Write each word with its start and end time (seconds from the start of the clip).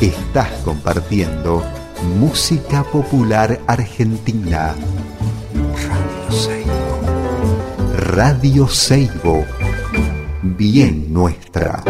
Estás 0.00 0.48
compartiendo 0.64 1.62
música 2.18 2.82
popular 2.84 3.60
argentina. 3.66 4.74
Radio 5.76 6.30
Seibo. 6.30 7.00
Radio 7.98 8.68
Seibo. 8.68 9.44
Bien 10.40 11.12
nuestra. 11.12 11.82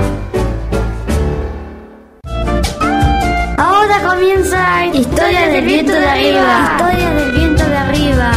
Ahora 3.56 4.02
comienza 4.04 4.86
Historia 4.86 5.46
del 5.46 5.64
viento 5.64 5.92
de 5.92 6.08
arriba. 6.08 6.78
Historia 6.78 7.10
del 7.10 7.32
viento 7.32 7.64
de 7.64 7.76
arriba. 7.76 8.32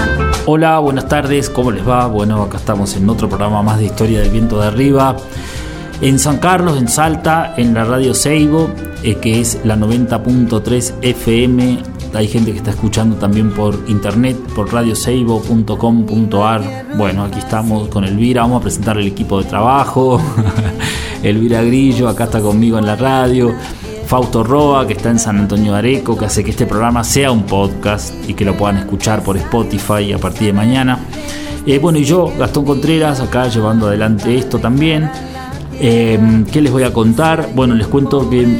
Hola, 0.45 0.77
buenas 0.77 1.07
tardes, 1.07 1.49
¿cómo 1.49 1.71
les 1.71 1.87
va? 1.87 2.05
Bueno, 2.05 2.43
acá 2.43 2.57
estamos 2.57 2.95
en 2.95 3.09
otro 3.09 3.27
programa 3.27 3.63
más 3.63 3.79
de 3.79 3.85
Historia 3.85 4.19
del 4.19 4.29
Viento 4.29 4.59
de 4.61 4.67
Arriba. 4.67 5.15
En 6.01 6.19
San 6.19 6.37
Carlos, 6.37 6.77
en 6.77 6.87
Salta, 6.87 7.53
en 7.57 7.73
la 7.73 7.85
radio 7.85 8.13
Seibo, 8.13 8.69
eh, 9.03 9.15
que 9.15 9.39
es 9.39 9.59
la 9.63 9.77
90.3 9.77 10.95
FM. 11.01 11.79
Hay 12.13 12.27
gente 12.27 12.51
que 12.51 12.57
está 12.57 12.71
escuchando 12.71 13.15
también 13.15 13.51
por 13.51 13.79
internet, 13.87 14.37
por 14.55 14.71
radioseibo.com.ar. 14.71 16.61
Bueno, 16.95 17.23
aquí 17.23 17.39
estamos 17.39 17.87
con 17.87 18.03
Elvira, 18.03 18.41
vamos 18.41 18.59
a 18.59 18.63
presentar 18.63 18.97
el 18.97 19.07
equipo 19.07 19.41
de 19.41 19.49
trabajo. 19.49 20.21
Elvira 21.23 21.63
Grillo, 21.63 22.09
acá 22.09 22.25
está 22.25 22.41
conmigo 22.41 22.77
en 22.77 22.85
la 22.85 22.95
radio. 22.95 23.53
Fausto 24.05 24.43
Roa, 24.43 24.85
que 24.85 24.93
está 24.93 25.09
en 25.09 25.17
San 25.17 25.39
Antonio 25.39 25.71
de 25.71 25.79
Areco, 25.79 26.17
que 26.17 26.25
hace 26.25 26.43
que 26.43 26.51
este 26.51 26.67
programa 26.67 27.03
sea 27.03 27.31
un 27.31 27.43
podcast 27.43 28.13
y 28.27 28.33
que 28.33 28.45
lo 28.45 28.55
puedan 28.55 28.77
escuchar 28.77 29.23
por 29.23 29.37
Spotify 29.37 30.13
a 30.13 30.19
partir 30.19 30.47
de 30.47 30.53
mañana. 30.53 30.99
Eh, 31.65 31.79
bueno, 31.79 31.97
y 31.97 32.03
yo, 32.03 32.31
Gastón 32.37 32.65
Contreras, 32.65 33.21
acá 33.21 33.47
llevando 33.47 33.87
adelante 33.87 34.37
esto 34.37 34.59
también. 34.59 35.09
Eh, 35.79 36.19
¿Qué 36.51 36.61
les 36.61 36.71
voy 36.71 36.83
a 36.83 36.93
contar? 36.93 37.49
Bueno, 37.55 37.75
les 37.75 37.87
cuento 37.87 38.29
que 38.29 38.59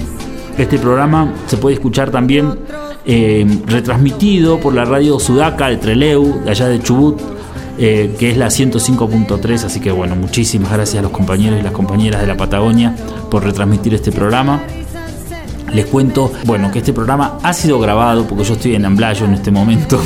este 0.57 0.77
programa 0.77 1.33
se 1.47 1.57
puede 1.57 1.75
escuchar 1.75 2.11
también 2.11 2.59
eh, 3.05 3.45
retransmitido 3.65 4.59
por 4.59 4.73
la 4.73 4.85
radio 4.85 5.19
Sudaca 5.19 5.67
de 5.67 5.77
Treleu, 5.77 6.43
de 6.43 6.51
allá 6.51 6.67
de 6.67 6.79
Chubut, 6.79 7.19
eh, 7.77 8.15
que 8.19 8.31
es 8.31 8.37
la 8.37 8.47
105.3. 8.47 9.65
Así 9.65 9.79
que 9.79 9.91
bueno, 9.91 10.15
muchísimas 10.15 10.71
gracias 10.71 10.99
a 10.99 11.01
los 11.01 11.11
compañeros 11.11 11.59
y 11.59 11.63
las 11.63 11.73
compañeras 11.73 12.21
de 12.21 12.27
la 12.27 12.37
Patagonia 12.37 12.95
por 13.29 13.43
retransmitir 13.43 13.93
este 13.93 14.11
programa. 14.11 14.61
Les 15.73 15.85
cuento, 15.87 16.31
bueno, 16.45 16.71
que 16.71 16.79
este 16.79 16.93
programa 16.93 17.39
ha 17.41 17.53
sido 17.53 17.79
grabado 17.79 18.27
porque 18.27 18.43
yo 18.43 18.53
estoy 18.53 18.75
en 18.75 18.85
Amblayo 18.85 19.25
en 19.25 19.33
este 19.33 19.49
momento, 19.49 19.99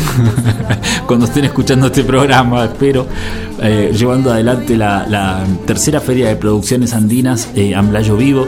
cuando 1.08 1.26
estén 1.26 1.46
escuchando 1.46 1.88
este 1.88 2.04
programa, 2.04 2.66
espero, 2.66 3.06
eh, 3.62 3.92
llevando 3.94 4.32
adelante 4.32 4.78
la, 4.78 5.44
tercera 5.66 6.00
feria 6.00 6.30
de 6.30 6.38
producciones 6.38 6.94
andinas, 6.94 7.50
eh, 7.56 7.76
Amblayo 7.76 8.16
Vivo. 8.16 8.48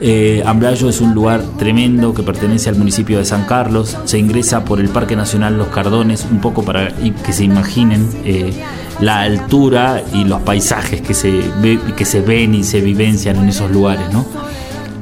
Eh, 0.00 0.42
Amblayo 0.46 0.88
es 0.88 1.00
un 1.00 1.12
lugar 1.12 1.42
tremendo 1.58 2.14
que 2.14 2.22
pertenece 2.22 2.68
al 2.68 2.76
municipio 2.76 3.18
de 3.18 3.24
San 3.24 3.44
Carlos. 3.44 3.96
Se 4.04 4.18
ingresa 4.18 4.64
por 4.64 4.80
el 4.80 4.88
Parque 4.88 5.16
Nacional 5.16 5.58
Los 5.58 5.68
Cardones, 5.68 6.26
un 6.30 6.40
poco 6.40 6.62
para 6.62 6.88
que 6.88 7.32
se 7.32 7.44
imaginen 7.44 8.08
eh, 8.24 8.52
la 9.00 9.22
altura 9.22 10.02
y 10.12 10.24
los 10.24 10.40
paisajes 10.42 11.00
que 11.00 11.14
se, 11.14 11.42
ve, 11.60 11.78
que 11.96 12.04
se 12.04 12.20
ven 12.20 12.54
y 12.54 12.64
se 12.64 12.80
vivencian 12.80 13.36
en 13.36 13.48
esos 13.48 13.70
lugares, 13.70 14.12
¿no? 14.12 14.24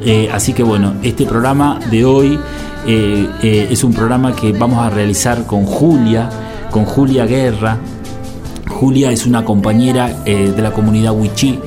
Eh, 0.01 0.29
así 0.33 0.53
que 0.53 0.63
bueno, 0.63 0.95
este 1.03 1.25
programa 1.27 1.81
de 1.91 2.05
hoy 2.05 2.39
eh, 2.87 3.29
eh, 3.43 3.69
es 3.71 3.83
un 3.83 3.93
programa 3.93 4.35
que 4.35 4.53
vamos 4.53 4.79
a 4.79 4.91
realizar 4.91 5.47
con 5.47 5.65
Julia, 5.65 6.29
con 6.71 6.85
Julia 6.85 7.27
Guerra. 7.27 7.79
Julia 8.69 9.11
es 9.11 9.27
una 9.27 9.45
compañera 9.45 10.09
de 10.25 10.61
la 10.61 10.71
comunidad 10.71 11.15
Huichí, 11.15 11.59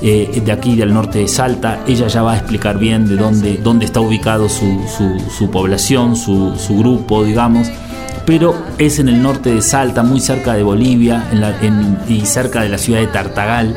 de 0.00 0.52
aquí 0.52 0.74
del 0.74 0.92
norte 0.92 1.20
de 1.20 1.28
Salta. 1.28 1.84
Ella 1.86 2.08
ya 2.08 2.22
va 2.22 2.32
a 2.32 2.36
explicar 2.38 2.76
bien 2.76 3.06
de 3.06 3.16
dónde, 3.16 3.60
dónde 3.62 3.84
está 3.84 4.00
ubicado 4.00 4.48
su, 4.48 4.80
su, 5.30 5.50
población, 5.50 6.16
su, 6.16 6.56
su, 6.56 6.78
grupo, 6.78 7.22
digamos. 7.22 7.68
Pero 8.24 8.56
es 8.78 8.98
en 8.98 9.08
el 9.08 9.22
norte 9.22 9.54
de 9.54 9.62
Salta, 9.62 10.02
muy 10.02 10.18
cerca 10.18 10.54
de 10.54 10.64
Bolivia 10.64 11.30
y 12.08 12.22
cerca 12.22 12.62
de 12.62 12.68
la 12.68 12.78
ciudad 12.78 12.98
de 12.98 13.06
Tartagal. 13.06 13.76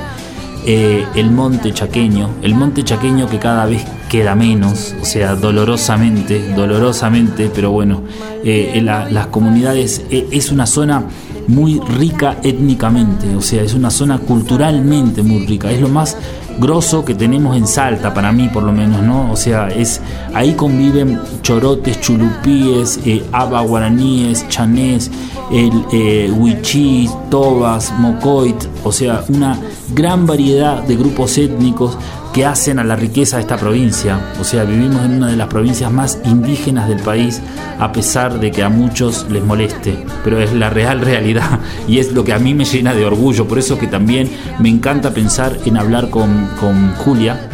Eh, 0.65 1.05
el 1.15 1.31
monte 1.31 1.73
chaqueño, 1.73 2.29
el 2.41 2.53
monte 2.53 2.83
chaqueño 2.83 3.29
que 3.29 3.39
cada 3.39 3.65
vez 3.65 3.83
queda 4.09 4.35
menos, 4.35 4.93
o 5.01 5.05
sea, 5.05 5.35
dolorosamente, 5.35 6.53
dolorosamente, 6.53 7.49
pero 7.53 7.71
bueno, 7.71 8.03
eh, 8.43 8.79
la, 8.83 9.09
las 9.09 9.27
comunidades 9.27 10.03
eh, 10.09 10.27
es 10.31 10.51
una 10.51 10.65
zona 10.65 11.05
muy 11.47 11.79
rica 11.79 12.37
étnicamente, 12.43 13.35
o 13.35 13.41
sea, 13.41 13.63
es 13.63 13.73
una 13.73 13.89
zona 13.89 14.19
culturalmente 14.19 15.23
muy 15.23 15.45
rica, 15.45 15.71
es 15.71 15.81
lo 15.81 15.89
más 15.89 16.17
grosso 16.59 17.05
que 17.05 17.15
tenemos 17.15 17.55
en 17.55 17.65
Salta, 17.65 18.13
para 18.13 18.31
mí 18.31 18.49
por 18.49 18.63
lo 18.63 18.71
menos, 18.71 19.01
¿no? 19.01 19.31
O 19.31 19.35
sea, 19.35 19.69
es 19.69 20.01
ahí 20.33 20.53
conviven 20.53 21.19
chorotes, 21.41 21.99
chulupíes, 22.01 22.99
eh, 23.05 23.23
aba 23.31 23.61
guaraníes, 23.61 24.47
chanés, 24.49 25.09
el 25.51 25.71
eh, 25.91 26.31
huichí, 26.35 27.09
tobas, 27.29 27.93
mocoit, 27.97 28.65
o 28.83 28.91
sea, 28.91 29.23
una 29.29 29.57
gran 29.93 30.27
variedad 30.27 30.83
de 30.83 30.95
grupos 30.95 31.37
étnicos 31.37 31.97
que 32.33 32.45
hacen 32.45 32.79
a 32.79 32.83
la 32.83 32.95
riqueza 32.95 33.37
de 33.37 33.41
esta 33.41 33.57
provincia. 33.57 34.19
O 34.39 34.43
sea, 34.43 34.63
vivimos 34.63 35.03
en 35.05 35.13
una 35.13 35.27
de 35.27 35.35
las 35.35 35.47
provincias 35.47 35.91
más 35.91 36.19
indígenas 36.25 36.87
del 36.87 36.99
país, 36.99 37.41
a 37.79 37.91
pesar 37.91 38.39
de 38.39 38.51
que 38.51 38.63
a 38.63 38.69
muchos 38.69 39.27
les 39.29 39.43
moleste, 39.43 40.05
pero 40.23 40.39
es 40.39 40.53
la 40.53 40.69
real 40.69 41.01
realidad 41.09 41.59
y 41.87 41.99
es 41.99 42.11
lo 42.11 42.23
que 42.23 42.33
a 42.33 42.39
mí 42.39 42.53
me 42.53 42.65
llena 42.65 42.93
de 42.93 43.05
orgullo. 43.05 43.47
Por 43.47 43.59
eso 43.59 43.77
que 43.77 43.87
también 43.87 44.29
me 44.59 44.69
encanta 44.69 45.13
pensar 45.13 45.57
en 45.65 45.77
hablar 45.77 46.09
con, 46.09 46.47
con 46.59 46.93
Julia, 46.95 47.49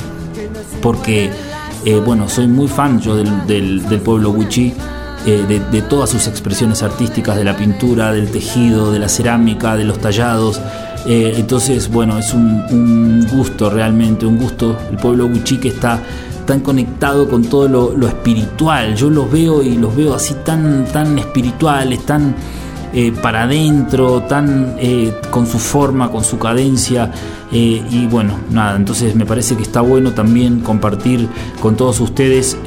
porque, 0.81 1.30
eh, 1.85 2.02
bueno, 2.06 2.30
soy 2.30 2.47
muy 2.47 2.68
fan 2.68 3.00
yo 3.00 3.16
del, 3.16 3.47
del, 3.47 3.88
del 3.88 4.02
pueblo 4.02 4.31
Huichí. 4.31 4.74
Eh, 5.28 5.62
de, 5.72 5.81
todas 5.81 6.12
sus 6.12 6.28
expresiones 6.28 6.84
artísticas, 6.84 7.36
de 7.36 7.44
la 7.44 7.58
pintura, 7.58 8.12
del 8.13 8.30
tejido, 8.30 8.91
de 8.91 9.00
la 9.00 9.09
cerámica, 9.09 9.75
de 9.75 9.84
los 9.84 9.97
tallados. 9.97 10.62
Eh, 11.08 11.34
entonces, 11.38 11.90
bueno, 11.90 12.19
es 12.19 12.31
un, 12.31 13.25
gusto 13.31 13.72
realmente, 13.72 14.28
un 14.28 14.38
gusto. 14.38 14.78
El 14.91 14.97
pueblo 14.97 15.25
Huichique 15.25 15.69
está 15.69 16.00
tan 16.46 16.59
conectado 16.59 17.28
con 17.28 17.44
todo 17.44 17.68
lo, 17.68 18.08
espiritual. 18.08 18.96
Yo 18.96 19.09
los 19.09 19.31
veo 19.31 19.64
y 19.64 19.78
los 19.78 19.96
veo 19.96 20.14
así 20.14 20.35
tan, 20.46 20.85
tan 20.85 21.18
espirituales, 21.18 22.06
tan 22.06 22.35
eh, 22.94 23.12
para 23.19 23.44
adentro, 23.44 24.22
tan 24.30 24.75
con 25.31 25.47
su 25.47 25.58
forma, 25.58 26.12
con 26.12 26.24
su 26.24 26.38
cadencia. 26.38 27.12
Y 27.52 28.06
bueno, 28.12 28.34
nada, 28.52 28.75
entonces 28.75 29.16
me 29.16 29.25
parece 29.25 29.56
que 29.56 29.64
está 29.64 29.81
bueno 29.81 30.12
también 30.12 30.59
compartir 30.59 31.28
con 31.62 31.75
todos 31.75 32.00
ustedes 32.00 32.58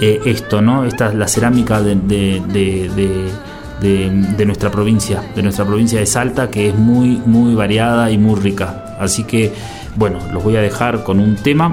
esto, 0.00 0.60
¿no? 0.60 0.84
Esta 0.84 1.08
es 1.08 1.14
la 1.14 1.28
cerámica 1.28 1.80
de, 1.80 1.94
de, 1.96 3.30
de 3.80 4.46
nuestra 4.46 4.70
provincia, 4.70 5.22
de 5.34 5.42
nuestra 5.42 5.64
provincia 5.64 6.00
de 6.00 6.06
Salta, 6.06 6.50
que 6.50 6.68
es 6.68 6.74
muy, 6.74 7.20
muy 7.26 7.54
variada 7.54 8.10
y 8.10 8.18
muy 8.18 8.40
rica. 8.40 8.96
Así 8.98 9.24
que, 9.24 9.52
bueno, 9.96 10.18
los 10.32 10.42
voy 10.42 10.56
a 10.56 10.60
dejar 10.60 11.04
con 11.04 11.20
un 11.20 11.36
tema. 11.36 11.72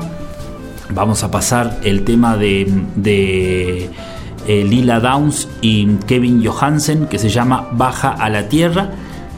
Vamos 0.94 1.24
a 1.24 1.32
pasar 1.32 1.80
el 1.84 2.04
tema 2.04 2.36
de, 2.36 2.72
de 2.96 3.90
eh, 4.48 4.64
Lila 4.66 5.00
Downs 5.00 5.48
y 5.62 5.86
Kevin 6.08 6.46
Johansen, 6.46 7.06
que 7.08 7.18
se 7.18 7.30
llama 7.30 7.70
Baja 7.72 8.10
a 8.10 8.30
la 8.30 8.50
Tierra. 8.50 8.90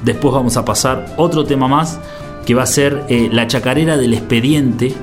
Después 0.04 0.34
vamos 0.34 0.58
a 0.58 0.66
pasar 0.66 1.14
otro 1.18 1.46
tema 1.46 1.68
más, 1.68 2.00
que 2.46 2.56
va 2.56 2.64
a 2.64 2.66
ser 2.66 3.04
eh, 3.08 3.30
La 3.32 3.46
Chacarera 3.48 3.98
del 3.98 4.14
Expediente, 4.14 4.94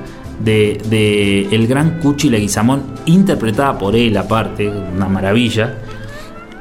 de, 0.43 0.81
de, 0.89 1.47
el 1.55 1.67
gran 1.67 1.99
Cuchi 1.99 2.29
Leguizamón, 2.29 2.83
interpretada 3.05 3.77
por 3.77 3.95
él 3.95 4.15
aparte, 4.17 4.69
una 4.69 5.07
maravilla. 5.07 5.77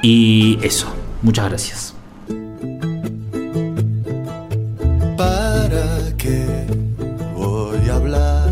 Y 0.03 0.59
eso, 0.63 0.87
muchas 1.23 1.49
gracias. 1.49 1.95
¿Para 5.17 6.17
qué 6.17 6.47
voy 7.35 7.89
a 7.89 7.97
hablar 7.97 8.51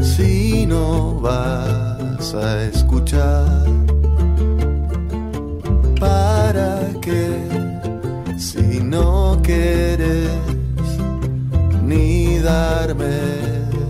si 0.00 0.66
no 0.66 1.20
vas 1.20 2.34
a 2.34 2.64
escuchar? 2.64 3.64
¿Para 6.00 6.80
qué 7.00 7.54
si 8.38 8.80
no 8.80 9.40
quieres 9.42 10.30
ni 11.86 12.23
darme 12.44 13.08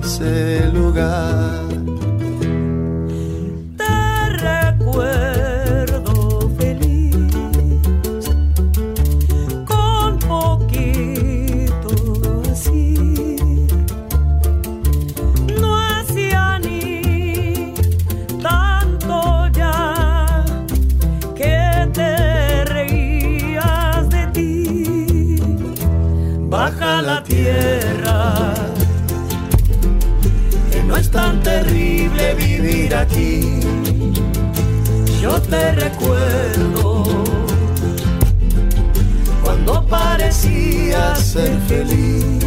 ese 0.00 0.70
lugar? 0.72 1.53
Aquí. 32.92 33.60
Yo 35.22 35.40
te 35.40 35.72
recuerdo 35.72 37.04
cuando 39.42 39.86
parecía 39.86 41.14
ser 41.16 41.58
feliz. 41.68 42.43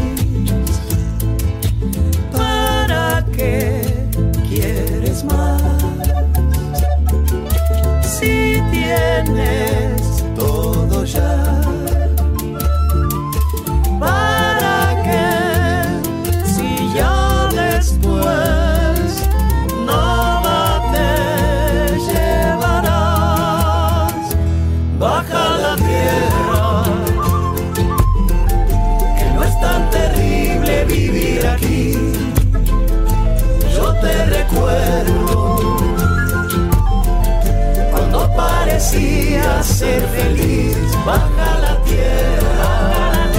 Ser 39.77 40.01
feliz. 40.07 40.77
Baja 41.05 41.59
la 41.61 41.77
tierra, 41.83 43.29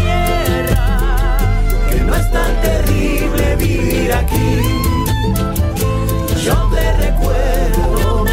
que 1.91 2.01
no 2.01 2.15
es 2.15 2.31
tan 2.31 2.53
terrible 2.63 3.57
vivir 3.57 4.13
aquí. 4.13 4.61
Yo 6.45 6.55
te 6.73 6.93
recuerdo, 7.07 8.25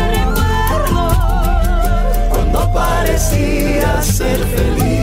cuando 2.30 2.72
parecía 2.72 4.02
ser 4.04 4.40
feliz. 4.56 4.95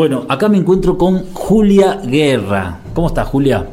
Bueno, 0.00 0.24
acá 0.30 0.48
me 0.48 0.56
encuentro 0.56 0.96
con 0.96 1.26
Julia 1.34 2.00
Guerra. 2.02 2.78
¿Cómo 2.94 3.08
estás, 3.08 3.28
Julia? 3.28 3.66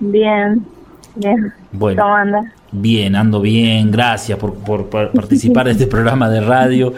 Bien, 0.00 0.66
bien. 1.14 1.52
Bueno. 1.70 2.02
¿Cómo 2.02 2.14
andas? 2.16 2.44
Bien, 2.72 3.14
ando 3.14 3.40
bien, 3.40 3.88
gracias 3.92 4.36
por, 4.36 4.54
por- 4.54 4.86
por 4.86 5.12
participar 5.14 5.66
de 5.66 5.70
este 5.74 5.86
programa 5.86 6.28
de 6.28 6.40
radio. 6.40 6.92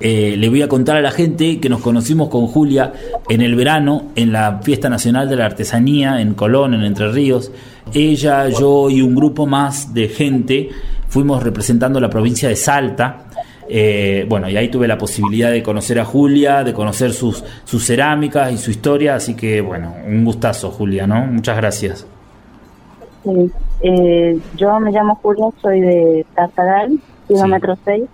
Eh, 0.00 0.36
le 0.38 0.48
voy 0.48 0.62
a 0.62 0.68
contar 0.68 0.96
a 0.96 1.02
la 1.02 1.10
gente 1.10 1.60
que 1.60 1.68
nos 1.68 1.82
conocimos 1.82 2.30
con 2.30 2.46
Julia 2.46 2.94
en 3.28 3.42
el 3.42 3.54
verano, 3.56 4.04
en 4.16 4.32
la 4.32 4.60
Fiesta 4.62 4.88
Nacional 4.88 5.28
de 5.28 5.36
la 5.36 5.44
Artesanía 5.44 6.18
en 6.22 6.32
Colón, 6.32 6.72
en 6.72 6.84
Entre 6.84 7.12
Ríos. 7.12 7.52
Ella, 7.92 8.48
yo 8.48 8.88
y 8.88 9.02
un 9.02 9.14
grupo 9.14 9.46
más 9.46 9.92
de 9.92 10.08
gente 10.08 10.70
fuimos 11.10 11.42
representando 11.42 12.00
la 12.00 12.08
provincia 12.08 12.48
de 12.48 12.56
Salta. 12.56 13.26
Eh, 13.74 14.26
bueno, 14.28 14.50
y 14.50 14.56
ahí 14.58 14.68
tuve 14.68 14.86
la 14.86 14.98
posibilidad 14.98 15.50
de 15.50 15.62
conocer 15.62 15.98
a 15.98 16.04
Julia, 16.04 16.62
de 16.62 16.74
conocer 16.74 17.10
sus, 17.14 17.42
sus 17.64 17.86
cerámicas 17.86 18.52
y 18.52 18.58
su 18.58 18.70
historia, 18.70 19.14
así 19.14 19.34
que 19.34 19.62
bueno, 19.62 19.94
un 20.06 20.26
gustazo, 20.26 20.70
Julia, 20.70 21.06
¿no? 21.06 21.24
Muchas 21.24 21.56
gracias. 21.56 22.06
Sí. 23.24 23.50
Eh, 23.80 24.38
yo 24.56 24.78
me 24.78 24.92
llamo 24.92 25.14
Julia, 25.22 25.46
soy 25.62 25.80
de 25.80 26.26
Tartagal, 26.34 27.00
kilómetro 27.26 27.78
6. 27.82 28.04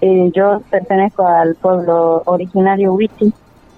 Eh, 0.00 0.32
yo 0.34 0.62
pertenezco 0.68 1.24
al 1.24 1.54
pueblo 1.54 2.24
originario 2.26 2.92
Huichi 2.92 3.32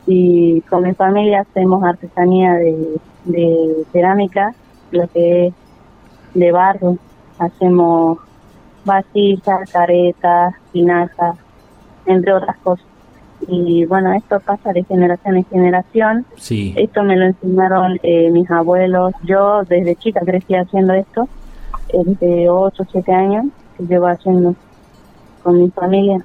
y 0.06 0.62
con 0.62 0.84
mi 0.84 0.94
familia 0.94 1.40
hacemos 1.42 1.84
artesanía 1.84 2.54
de, 2.54 2.96
de 3.26 3.84
cerámica, 3.92 4.54
lo 4.90 5.06
que 5.08 5.48
es 5.48 5.54
de 6.32 6.50
barro. 6.50 6.96
Hacemos 7.38 8.20
vasijas, 8.84 9.70
caretas, 9.70 10.54
tinajas, 10.72 11.36
entre 12.06 12.32
otras 12.32 12.56
cosas. 12.58 12.86
Y 13.48 13.84
bueno, 13.86 14.12
esto 14.12 14.38
pasa 14.40 14.72
de 14.72 14.84
generación 14.84 15.36
en 15.36 15.44
generación. 15.46 16.26
Sí. 16.36 16.74
Esto 16.76 17.02
me 17.02 17.16
lo 17.16 17.26
enseñaron 17.26 17.98
eh, 18.02 18.30
mis 18.30 18.50
abuelos. 18.50 19.12
Yo 19.24 19.62
desde 19.64 19.96
chica 19.96 20.20
crecí 20.20 20.54
haciendo 20.54 20.92
esto, 20.94 21.28
eh, 21.88 21.98
desde 22.04 22.48
8 22.50 22.82
o 22.82 22.86
7 22.90 23.12
años 23.12 23.46
que 23.76 23.84
llevo 23.84 24.06
haciendo 24.06 24.54
con 25.42 25.58
mi 25.58 25.70
familia. 25.70 26.22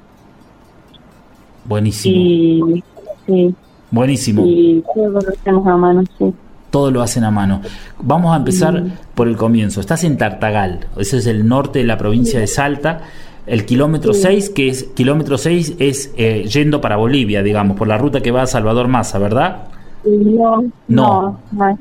Buenísimo. 1.63 2.15
Y 2.15 2.83
sí, 3.25 3.55
Buenísimo. 3.91 4.43
y 4.45 4.83
todo 4.93 5.21
lo 5.21 5.29
hacemos 5.29 5.65
a 5.67 5.77
mano, 5.77 6.03
sí. 6.17 6.33
Todo 6.75 6.91
lo 6.91 7.01
hacen 7.01 7.23
a 7.23 7.31
mano. 7.31 7.61
Vamos 8.01 8.33
a 8.33 8.35
empezar 8.35 8.83
por 9.13 9.29
el 9.29 9.37
comienzo. 9.37 9.79
Estás 9.79 10.03
en 10.03 10.17
Tartagal, 10.17 10.87
ese 10.97 11.19
es 11.19 11.25
el 11.25 11.47
norte 11.47 11.79
de 11.79 11.85
la 11.85 11.97
provincia 11.97 12.37
de 12.37 12.47
Salta. 12.47 12.99
El 13.47 13.65
kilómetro 13.65 14.13
6, 14.13 14.49
que 14.49 14.67
es 14.67 14.83
kilómetro 14.93 15.37
6 15.37 15.75
es 15.79 16.11
eh, 16.17 16.43
yendo 16.51 16.81
para 16.81 16.97
Bolivia, 16.97 17.41
digamos, 17.43 17.77
por 17.77 17.87
la 17.87 17.97
ruta 17.97 18.19
que 18.19 18.31
va 18.31 18.41
a 18.41 18.45
Salvador 18.47 18.89
Massa, 18.89 19.19
¿verdad? 19.19 19.67
No, 20.03 20.65
No. 20.89 21.39
no, 21.39 21.39
no 21.53 21.69
es. 21.69 21.77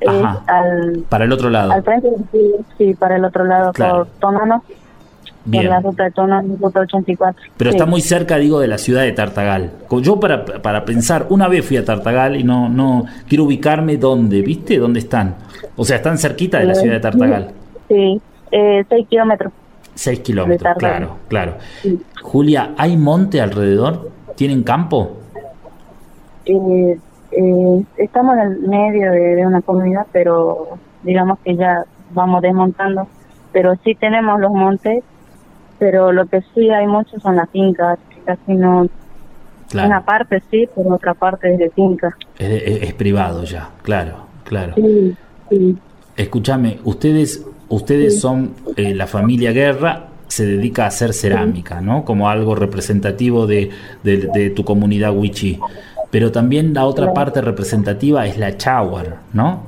Es 0.00 0.08
Ajá. 0.08 0.42
al, 0.48 1.04
Para 1.08 1.24
el 1.24 1.30
otro 1.30 1.48
lado. 1.48 1.70
al 1.70 1.84
frente, 1.84 2.08
sí, 2.32 2.38
sí, 2.76 2.94
para 2.94 3.14
el 3.14 3.24
otro 3.24 3.44
lado, 3.44 3.72
Claro. 3.72 3.98
por 3.98 4.06
Bien. 5.44 5.68
la 5.68 5.80
ruta 5.80 6.04
de 6.04 6.10
ruta 6.60 6.80
84. 6.80 7.42
Pero 7.56 7.70
Sí. 7.70 7.76
está 7.76 7.86
muy 7.86 8.00
cerca, 8.00 8.36
digo, 8.36 8.60
de 8.60 8.68
la 8.68 8.78
ciudad 8.78 9.02
de 9.02 9.12
Tartagal. 9.12 9.70
Yo 10.00 10.20
para, 10.20 10.44
para 10.44 10.84
pensar, 10.84 11.26
una 11.30 11.48
vez 11.48 11.64
fui 11.64 11.76
a 11.76 11.84
Tartagal 11.84 12.36
y 12.36 12.44
no, 12.44 12.68
no 12.68 13.04
quiero 13.28 13.44
ubicarme 13.44 13.96
dónde, 13.96 14.42
¿viste? 14.42 14.78
¿Dónde 14.78 15.00
están? 15.00 15.34
O 15.76 15.84
sea, 15.84 15.96
están 15.96 16.18
cerquita 16.18 16.58
de 16.58 16.66
la 16.66 16.74
ciudad 16.74 16.94
de 16.94 17.00
Tartagal. 17.00 17.50
Sí, 17.88 18.20
eh, 18.52 18.84
6 18.88 19.08
kilómetros. 19.08 19.52
6 19.94 20.20
kilómetros, 20.20 20.74
claro, 20.78 21.16
claro. 21.28 21.54
Sí. 21.82 22.00
Julia, 22.22 22.70
¿hay 22.78 22.96
monte 22.96 23.40
alrededor? 23.40 24.10
¿Tienen 24.36 24.62
campo? 24.62 25.18
Eh, 26.46 26.98
eh, 27.32 27.84
estamos 27.98 28.34
en 28.36 28.40
el 28.40 28.60
medio 28.60 29.10
de, 29.12 29.36
de 29.36 29.46
una 29.46 29.60
comunidad, 29.62 30.06
pero 30.12 30.78
digamos 31.02 31.38
que 31.44 31.56
ya 31.56 31.84
vamos 32.12 32.42
desmontando. 32.42 33.06
Pero 33.52 33.74
sí 33.84 33.94
tenemos 33.94 34.40
los 34.40 34.50
montes, 34.50 35.04
pero 35.82 36.12
lo 36.12 36.26
que 36.26 36.40
sí 36.54 36.70
hay 36.70 36.86
mucho 36.86 37.18
son 37.18 37.34
las 37.34 37.50
fincas, 37.50 37.98
que 38.08 38.20
casi 38.20 38.52
no... 38.54 38.86
Claro. 39.68 39.88
Una 39.88 40.04
parte 40.04 40.40
sí, 40.48 40.68
pero 40.76 40.94
otra 40.94 41.12
parte 41.12 41.52
es 41.52 41.58
de 41.58 41.70
finca. 41.70 42.16
Es, 42.38 42.62
es- 42.62 42.82
es 42.84 42.94
privado 42.94 43.42
ya, 43.42 43.68
claro, 43.82 44.26
claro. 44.44 44.74
Sí, 44.76 45.16
sí, 45.50 45.76
Escúchame, 46.16 46.78
ustedes, 46.84 47.44
ustedes 47.68 48.20
son 48.20 48.54
eh, 48.76 48.94
la 48.94 49.08
familia 49.08 49.50
Guerra, 49.50 50.04
se 50.28 50.46
dedica 50.46 50.84
a 50.84 50.86
hacer 50.86 51.12
cerámica, 51.14 51.80
¿no? 51.80 52.04
Como 52.04 52.28
algo 52.28 52.54
representativo 52.54 53.48
de, 53.48 53.70
de- 54.04 54.28
de 54.32 54.50
tu 54.50 54.62
comunidad 54.64 55.12
wichí. 55.12 55.58
Pero 56.12 56.30
también 56.30 56.74
la 56.74 56.86
otra 56.86 57.12
parte 57.12 57.40
representativa 57.40 58.24
es 58.24 58.38
la 58.38 58.56
cháguar, 58.56 59.16
¿no? 59.32 59.62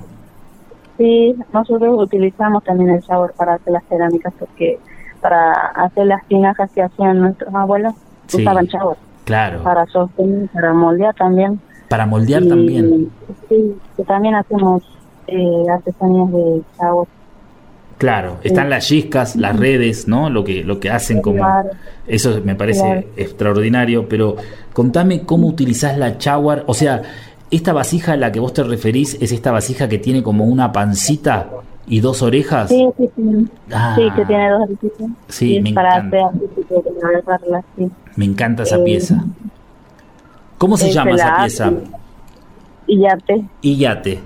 Sí, 0.96 1.34
nosotros 1.52 2.00
utilizamos 2.00 2.62
también 2.62 2.90
el 2.90 3.02
sabor 3.02 3.34
para 3.36 3.54
hacer 3.54 3.72
las 3.72 3.82
cerámicas 3.88 4.32
porque 4.38 4.78
para 5.24 5.52
hacer 5.52 6.06
las 6.06 6.22
tinajas 6.28 6.70
que 6.72 6.82
hacían 6.82 7.18
nuestros 7.18 7.54
abuelos 7.54 7.94
Sí. 8.26 8.42
usaban 8.42 8.66
shower 8.66 8.96
Claro. 9.24 9.62
para 9.62 9.86
sostener, 9.86 10.48
para 10.50 10.74
moldear 10.74 11.14
también. 11.14 11.58
Para 11.88 12.04
moldear 12.04 12.42
Y, 12.42 12.48
también. 12.48 13.10
Sí, 13.48 13.74
que 13.96 14.04
también 14.04 14.34
hacemos 14.34 14.82
eh, 15.26 15.64
artesanías 15.72 16.30
de 16.30 16.62
shower. 16.78 17.08
Claro. 17.96 18.36
Están 18.42 18.68
las 18.68 18.86
chiscas, 18.86 19.34
las 19.36 19.58
redes, 19.58 20.06
¿no? 20.08 20.28
Lo 20.28 20.44
que, 20.44 20.62
lo 20.62 20.78
que 20.78 20.90
hacen 20.90 21.22
como. 21.22 21.38
Claro. 21.38 21.70
Eso 22.06 22.38
me 22.44 22.54
parece 22.54 22.82
Claro. 22.82 23.02
extraordinario, 23.16 24.06
pero 24.08 24.36
contame 24.74 25.22
cómo 25.22 25.46
utilizás 25.46 25.96
la 25.96 26.18
chawar. 26.18 26.64
O 26.66 26.74
sea, 26.74 27.00
esta 27.50 27.72
vasija 27.72 28.12
a 28.12 28.16
la 28.16 28.30
que 28.32 28.40
vos 28.40 28.52
te 28.52 28.62
referís 28.64 29.14
es 29.22 29.32
esta 29.32 29.52
vasija 29.52 29.88
que 29.88 29.98
tiene 29.98 30.22
como 30.22 30.44
una 30.44 30.72
pancita 30.72 31.48
y 31.86 32.00
dos 32.00 32.22
orejas. 32.22 32.68
Sí, 32.68 32.88
sí, 32.96 33.10
sí. 33.16 33.48
Ah. 33.72 33.94
Sí, 33.96 34.08
que 34.16 34.24
tiene 34.24 34.50
dos 34.50 34.62
orificios. 34.62 35.10
Sí, 35.28 35.60
me 35.60 35.72
para 35.72 35.96
encanta. 35.98 36.18
hacer 37.34 37.54
así. 37.54 37.90
Me 38.16 38.24
encanta 38.24 38.62
esa 38.62 38.76
Eh, 38.76 38.84
pieza. 38.84 39.24
¿Cómo 40.58 40.76
se 40.76 40.88
Eh, 40.88 40.92
llama 40.92 41.10
esa 41.12 41.36
pieza? 41.36 41.66
hace. 41.68 41.76
Y 42.86 43.00
ya 43.00 43.16
te, 43.16 43.44
Iyate. 43.62 44.20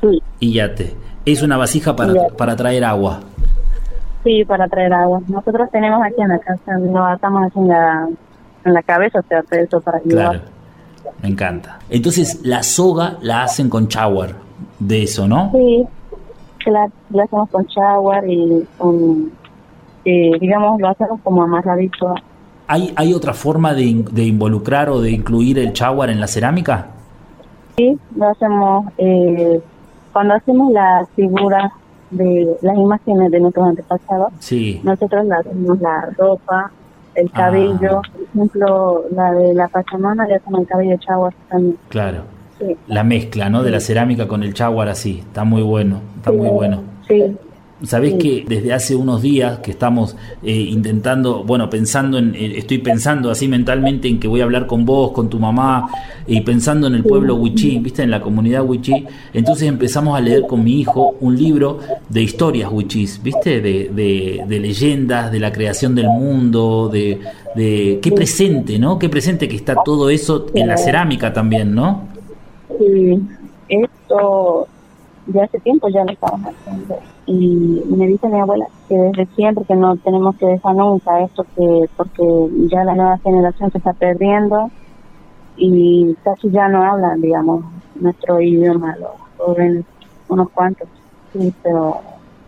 sí, 0.00 0.22
Iyate. 0.40 0.96
Es 1.24 1.42
una 1.42 1.56
vasija 1.56 1.94
para, 1.96 2.12
Iyate. 2.12 2.34
para 2.34 2.56
traer 2.56 2.84
agua. 2.84 3.20
sí, 4.24 4.44
para 4.44 4.68
traer 4.68 4.92
agua. 4.92 5.20
Nosotros 5.26 5.68
tenemos 5.72 6.00
aquí 6.04 6.20
en 6.22 6.28
la 6.28 6.38
casa, 6.38 6.78
lo 6.78 7.04
atamos 7.04 7.42
así 7.46 7.58
en 7.58 7.68
la, 7.68 8.08
en 8.64 8.72
la 8.74 8.82
cabeza, 8.84 9.18
o 9.18 9.22
sea, 9.28 9.42
eso 9.60 9.80
para 9.80 9.98
Claro. 10.00 10.32
llevar. 10.32 10.42
Me 11.20 11.28
encanta. 11.28 11.78
Entonces, 11.90 12.40
la 12.44 12.62
soga 12.62 13.18
la 13.22 13.42
hacen 13.42 13.68
con 13.68 13.88
chawar. 13.88 14.36
De 14.78 15.02
eso, 15.02 15.26
¿no? 15.28 15.50
Sí, 15.52 15.84
la, 16.70 16.88
lo 17.10 17.22
hacemos 17.22 17.48
con 17.50 17.64
shower 17.64 18.24
y 18.30 18.66
con, 18.78 19.30
eh, 20.04 20.32
digamos, 20.40 20.80
lo 20.80 20.88
hacemos 20.88 21.20
como 21.22 21.42
amarradito. 21.42 22.14
¿Hay, 22.68 22.92
¿Hay 22.96 23.12
otra 23.12 23.34
forma 23.34 23.74
de, 23.74 24.04
de 24.10 24.24
involucrar 24.24 24.88
o 24.88 25.00
de 25.00 25.10
incluir 25.10 25.58
el 25.58 25.72
chawar 25.72 26.10
en 26.10 26.20
la 26.20 26.26
cerámica? 26.26 26.86
Sí, 27.76 27.98
lo 28.16 28.28
hacemos 28.28 28.86
eh, 28.98 29.60
cuando 30.12 30.34
hacemos 30.34 30.72
las 30.72 31.08
figuras 31.10 31.72
de 32.10 32.56
las 32.60 32.76
imágenes 32.76 33.30
de 33.30 33.40
nuestros 33.40 33.66
antepasados. 33.66 34.32
Sí. 34.38 34.80
Nosotros 34.84 35.24
le 35.24 35.34
hacemos 35.34 35.80
la 35.80 36.10
ropa, 36.18 36.70
el 37.14 37.28
Ah. 37.32 37.36
cabello, 37.36 38.02
por 38.12 38.22
ejemplo, 38.22 39.04
la 39.14 39.32
de 39.32 39.54
la 39.54 39.68
Pachamama 39.68 40.26
le 40.26 40.36
hacemos 40.36 40.60
el 40.60 40.66
cabello 40.66 40.96
shower 40.96 41.34
también. 41.48 41.76
Claro. 41.88 42.22
Sí, 42.68 42.76
La 42.86 43.02
mezcla, 43.04 43.50
¿no? 43.50 43.62
De 43.62 43.70
la 43.70 43.80
cerámica 43.80 44.28
con 44.28 44.42
el 44.42 44.54
chawar 44.54 44.88
así. 44.88 45.18
Está 45.20 45.44
muy 45.44 45.62
bueno. 45.62 46.00
Está 46.16 46.32
muy 46.32 46.48
bueno. 46.48 46.82
sí, 47.08 47.22
Sabés 47.84 48.12
Sí. 48.12 48.18
que 48.18 48.44
desde 48.46 48.72
hace 48.72 48.94
unos 48.94 49.22
días 49.22 49.58
que 49.58 49.72
estamos 49.72 50.14
eh, 50.44 50.52
intentando, 50.54 51.42
bueno, 51.42 51.68
pensando 51.68 52.16
en, 52.16 52.32
eh, 52.36 52.52
estoy 52.58 52.78
pensando 52.78 53.28
así 53.28 53.48
mentalmente 53.48 54.06
en 54.06 54.20
que 54.20 54.28
voy 54.28 54.40
a 54.40 54.44
hablar 54.44 54.68
con 54.68 54.84
vos, 54.84 55.10
con 55.10 55.28
tu 55.28 55.40
mamá, 55.40 55.88
y 56.28 56.42
pensando 56.42 56.86
en 56.86 56.94
el 56.94 57.02
pueblo 57.02 57.34
Wichí, 57.34 57.80
viste, 57.80 58.04
en 58.04 58.12
la 58.12 58.20
comunidad 58.20 58.62
Wichí, 58.64 59.04
entonces 59.34 59.66
empezamos 59.66 60.16
a 60.16 60.20
leer 60.20 60.42
con 60.46 60.62
mi 60.62 60.78
hijo 60.78 61.16
un 61.18 61.36
libro 61.36 61.80
de 62.08 62.22
historias 62.22 62.70
Wichís, 62.70 63.20
viste, 63.20 63.60
de, 63.60 63.90
de, 63.92 64.44
de 64.46 64.60
leyendas, 64.60 65.32
de 65.32 65.40
la 65.40 65.50
creación 65.50 65.96
del 65.96 66.06
mundo, 66.06 66.88
de, 66.88 67.18
de 67.56 67.98
qué 68.00 68.12
presente, 68.12 68.78
¿no? 68.78 68.96
Qué 68.96 69.08
presente 69.08 69.48
que 69.48 69.56
está 69.56 69.74
todo 69.84 70.08
eso 70.08 70.46
en 70.54 70.68
la 70.68 70.76
cerámica 70.76 71.32
también, 71.32 71.74
¿no? 71.74 72.11
Y 72.86 73.22
esto 73.68 74.66
ya 75.26 75.44
hace 75.44 75.60
tiempo 75.60 75.88
ya 75.88 76.04
lo 76.04 76.12
estamos 76.12 76.40
haciendo. 76.40 76.96
Y 77.26 77.82
me 77.86 78.06
dice 78.06 78.28
mi 78.28 78.40
abuela 78.40 78.66
que 78.88 78.96
desde 78.96 79.26
siempre 79.34 79.64
que 79.64 79.74
no 79.74 79.96
tenemos 79.96 80.36
que 80.36 80.46
dejar 80.46 80.74
nunca 80.74 81.20
esto, 81.22 81.46
que 81.56 81.88
porque 81.96 82.48
ya 82.70 82.84
la 82.84 82.94
nueva 82.94 83.18
generación 83.18 83.70
se 83.70 83.78
está 83.78 83.92
perdiendo 83.92 84.70
y 85.56 86.14
casi 86.24 86.50
ya 86.50 86.68
no 86.68 86.82
hablan, 86.82 87.20
digamos, 87.20 87.64
nuestro 87.94 88.40
idioma, 88.40 88.96
los 88.96 89.10
jóvenes, 89.36 89.84
unos 90.28 90.50
cuantos, 90.50 90.88
sí, 91.32 91.52
pero 91.62 92.00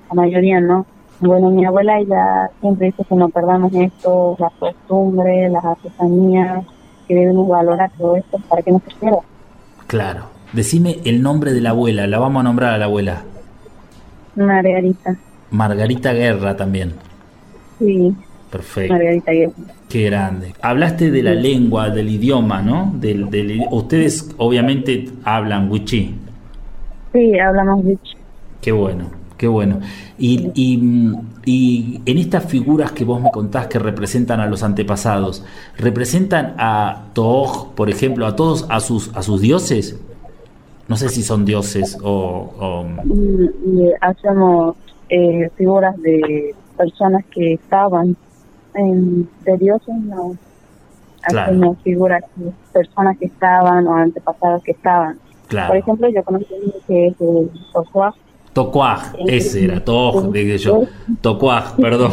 la 0.09 0.15
mayoría 0.15 0.61
no. 0.61 0.87
Bueno, 1.21 1.51
mi 1.51 1.65
abuela 1.65 2.01
ella 2.01 2.51
siempre 2.61 2.87
dice 2.87 3.05
que 3.05 3.15
no 3.15 3.29
perdamos 3.29 3.73
esto, 3.73 4.37
las 4.39 4.53
costumbres, 4.55 5.51
las 5.51 5.65
artesanías, 5.65 6.67
que 7.07 7.15
debemos 7.15 7.49
valorar 7.49 7.91
todo 7.97 8.17
esto 8.17 8.39
para 8.49 8.63
que 8.63 8.73
no 8.73 8.81
se 8.81 8.95
pierda. 8.97 9.21
Claro. 9.95 10.25
Decime 10.53 10.99
el 11.05 11.23
nombre 11.23 11.53
de 11.53 11.61
la 11.61 11.71
abuela, 11.71 12.09
la 12.09 12.19
vamos 12.19 12.41
a 12.41 12.43
nombrar 12.43 12.75
a 12.75 12.79
la 12.79 12.87
abuela. 12.87 13.23
Margarita, 14.35 15.17
Margarita 15.53 16.13
Guerra 16.13 16.57
también. 16.57 16.95
sí, 17.79 18.13
Perfecto. 18.51 18.93
Margarita 18.93 19.31
Guerra. 19.31 19.53
Qué 19.89 20.03
grande. 20.07 20.53
Hablaste 20.61 21.13
de 21.13 21.23
la 21.23 21.35
lengua, 21.35 21.91
del 21.91 22.09
idioma, 22.09 22.61
¿no? 22.61 22.93
Del, 22.97 23.31
del- 23.31 23.67
ustedes 23.71 24.31
obviamente 24.37 25.11
hablan 25.23 25.71
wichí. 25.71 26.17
Sí, 27.13 27.39
hablamos 27.39 27.85
bicho. 27.85 28.17
Qué 28.61 28.73
bueno, 28.73 29.05
qué 29.45 29.49
bueno. 29.49 29.81
Y, 30.19 30.51
y, 30.55 30.79
mm, 30.79 31.15
y 31.45 32.01
en 32.07 32.17
estas 32.17 32.45
figuras 32.47 32.93
que 32.93 33.05
vos 33.05 33.21
me 33.21 33.31
contás 33.31 33.67
que 33.67 33.79
representan 33.79 34.41
a 34.41 34.47
los 34.47 34.63
antepasados, 34.63 35.45
¿representan 35.77 36.55
a 36.57 37.09
Tooj, 37.13 37.75
por 37.75 37.91
ejemplo, 37.91 38.27
a 38.27 38.35
todos, 38.37 38.67
a 38.71 38.81
sus, 38.81 39.15
a 39.15 39.23
sus 39.23 39.43
dioses? 39.43 40.01
No 40.89 40.97
sé 40.97 41.11
si 41.11 41.23
son 41.23 41.45
dioses 41.45 41.99
o... 42.03 42.51
o- 42.59 42.87
Y, 43.05 43.81
y 43.83 43.91
hacemos 44.01 44.77
eh, 45.11 45.51
figuras 45.57 45.95
de 46.01 46.55
personas 46.79 47.23
que 47.31 47.53
estaban 47.55 48.17
en, 48.75 49.29
de 49.45 49.59
dioses, 49.59 49.95
no. 49.95 50.37
Claro. 51.29 51.51
Hacemos 51.53 51.79
figuras 51.83 52.23
de 52.37 52.51
personas 52.73 53.19
que 53.19 53.27
estaban 53.27 53.87
o 53.89 53.95
antepasados 53.95 54.63
que 54.63 54.71
estaban. 54.73 55.19
Por 55.69 55.77
ejemplo, 55.77 56.09
yo 56.09 56.23
conozco 56.25 56.55
uno 56.63 56.73
que 56.87 57.09
es 57.09 57.21
el 57.21 57.51
Sojuá. 57.73 58.15
Tocuaj, 58.55 59.15
ese 59.27 59.65
era, 59.65 59.85
Tooj, 59.85 60.31
dije 60.33 60.59
yo. 60.59 60.83
Tocuaj, 61.21 61.75
perdón. 61.77 62.13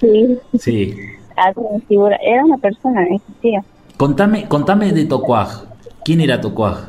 Sí, 0.00 0.38
Sí. 0.56 0.94
figura. 1.88 2.16
Era 2.22 2.44
una 2.44 2.56
persona, 2.56 3.04
existía. 3.10 3.62
Contame, 3.96 4.48
contame 4.48 4.92
de 4.92 5.04
Tocuaj. 5.04 5.64
¿Quién 6.04 6.20
era 6.20 6.40
Tocuaj? 6.40 6.88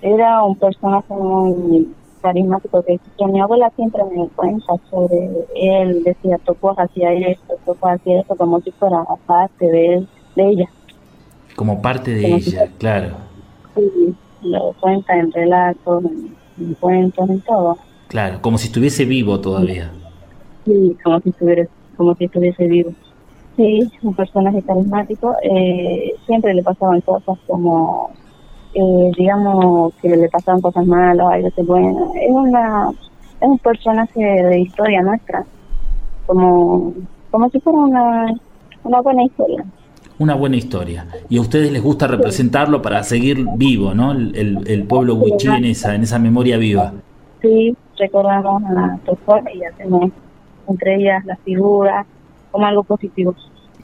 Era 0.00 0.42
un 0.42 0.56
personaje 0.56 1.12
muy 1.14 1.88
carismático 2.22 2.82
que. 2.82 2.98
Mi 3.26 3.40
abuela 3.40 3.70
siempre 3.76 4.02
me 4.04 4.26
cuenta 4.28 4.74
sobre 4.90 5.30
él. 5.54 6.02
Decía, 6.02 6.38
tocó 6.38 6.74
hacía 6.78 7.12
esto, 7.12 7.54
tocó 7.66 7.88
hacía 7.88 8.20
esto, 8.20 8.34
como 8.36 8.60
si 8.60 8.70
fuera 8.72 9.04
parte 9.26 9.66
de 9.66 9.94
él, 9.94 10.08
de 10.34 10.48
ella. 10.48 10.68
Como 11.54 11.80
parte 11.80 12.12
de 12.14 12.22
Como 12.22 12.40
si 12.40 12.50
ella, 12.50 12.70
claro. 12.78 13.08
Y 13.76 14.14
lo 14.48 14.72
cuenta 14.80 15.16
en 15.16 15.30
relatos, 15.30 16.04
en, 16.04 16.43
en 16.58 16.74
cuentos, 16.74 17.28
en 17.28 17.40
todo. 17.40 17.78
Claro, 18.08 18.40
como 18.40 18.58
si 18.58 18.66
estuviese 18.68 19.04
vivo 19.04 19.40
todavía. 19.40 19.90
Sí, 20.64 20.96
como 21.02 21.20
si 21.20 21.30
estuviera, 21.30 21.66
como 21.96 22.14
si 22.14 22.24
estuviese 22.24 22.66
vivo. 22.66 22.92
Sí, 23.56 23.90
un 24.02 24.14
personaje 24.14 24.62
carismático. 24.62 25.34
Eh, 25.42 26.14
siempre 26.26 26.54
le 26.54 26.62
pasaban 26.62 27.00
cosas 27.02 27.38
como, 27.46 28.10
eh, 28.74 29.10
digamos, 29.16 29.94
que 30.02 30.16
le 30.16 30.28
pasaban 30.28 30.60
cosas 30.60 30.86
malas, 30.86 31.26
algo 31.28 31.48
así 31.48 31.62
buenas. 31.62 32.08
Es 32.14 32.30
una, 32.30 32.90
es 33.40 33.48
un 33.48 33.58
personaje 33.58 34.20
de 34.20 34.60
historia 34.60 35.02
nuestra, 35.02 35.44
como, 36.26 36.92
como 37.30 37.48
si 37.50 37.60
fuera 37.60 37.78
una, 37.78 38.26
una 38.82 39.00
buena 39.00 39.24
historia. 39.24 39.64
Una 40.18 40.34
buena 40.34 40.56
historia. 40.56 41.06
Y 41.28 41.38
a 41.38 41.40
ustedes 41.40 41.72
les 41.72 41.82
gusta 41.82 42.06
representarlo 42.06 42.80
para 42.80 43.02
seguir 43.02 43.44
vivo, 43.56 43.94
¿no? 43.94 44.12
El, 44.12 44.62
el- 44.66 44.84
pueblo 44.84 45.16
wichí 45.16 45.48
en 45.48 45.64
esa, 45.64 45.94
en 45.94 46.02
esa 46.04 46.18
memoria 46.18 46.56
viva. 46.56 46.92
Sí, 47.42 47.74
recordamos 47.98 48.62
a 48.64 48.96
Tocó 49.04 49.38
y 49.52 49.64
hacemos 49.64 50.10
entre 50.68 50.96
ellas 50.96 51.24
las 51.26 51.38
figuras 51.40 52.06
como 52.50 52.64
algo 52.66 52.84
positivo. 52.84 53.34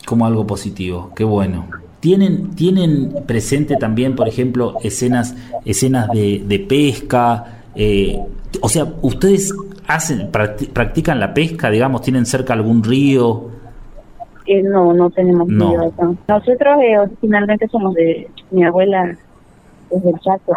Como 0.07 0.25
algo 0.25 0.47
positivo. 0.47 1.11
Qué 1.17 1.25
bueno. 1.25 1.67
¿Tienen, 1.99 2.55
tienen 2.55 3.13
presente 3.27 3.77
también, 3.77 4.15
por 4.15 4.27
ejemplo, 4.29 4.77
escenas, 4.83 5.35
escenas 5.65 6.09
de, 6.11 6.43
de 6.47 6.59
pesca? 6.61 7.63
Eh, 7.75 8.19
o 8.63 8.69
sea, 8.69 8.87
¿ustedes 9.03 9.53
hacen, 9.87 10.31
practi- 10.33 10.69
practican 10.69 11.21
la 11.21 11.35
pesca, 11.35 11.71
digamos? 11.71 12.01
¿Tienen 12.03 12.25
cerca 12.25 12.55
algún 12.55 12.83
río? 12.83 13.49
Eh, 14.53 14.63
no, 14.65 14.93
no 14.93 15.09
tenemos 15.11 15.47
No. 15.47 15.71
río 15.71 15.83
acá. 15.87 16.11
Nosotros 16.27 16.79
eh, 16.83 16.99
originalmente 16.99 17.69
somos 17.69 17.95
de 17.95 18.29
mi 18.51 18.65
abuela, 18.65 19.17
es 19.91 20.03
del 20.03 20.19
Chaco. 20.19 20.57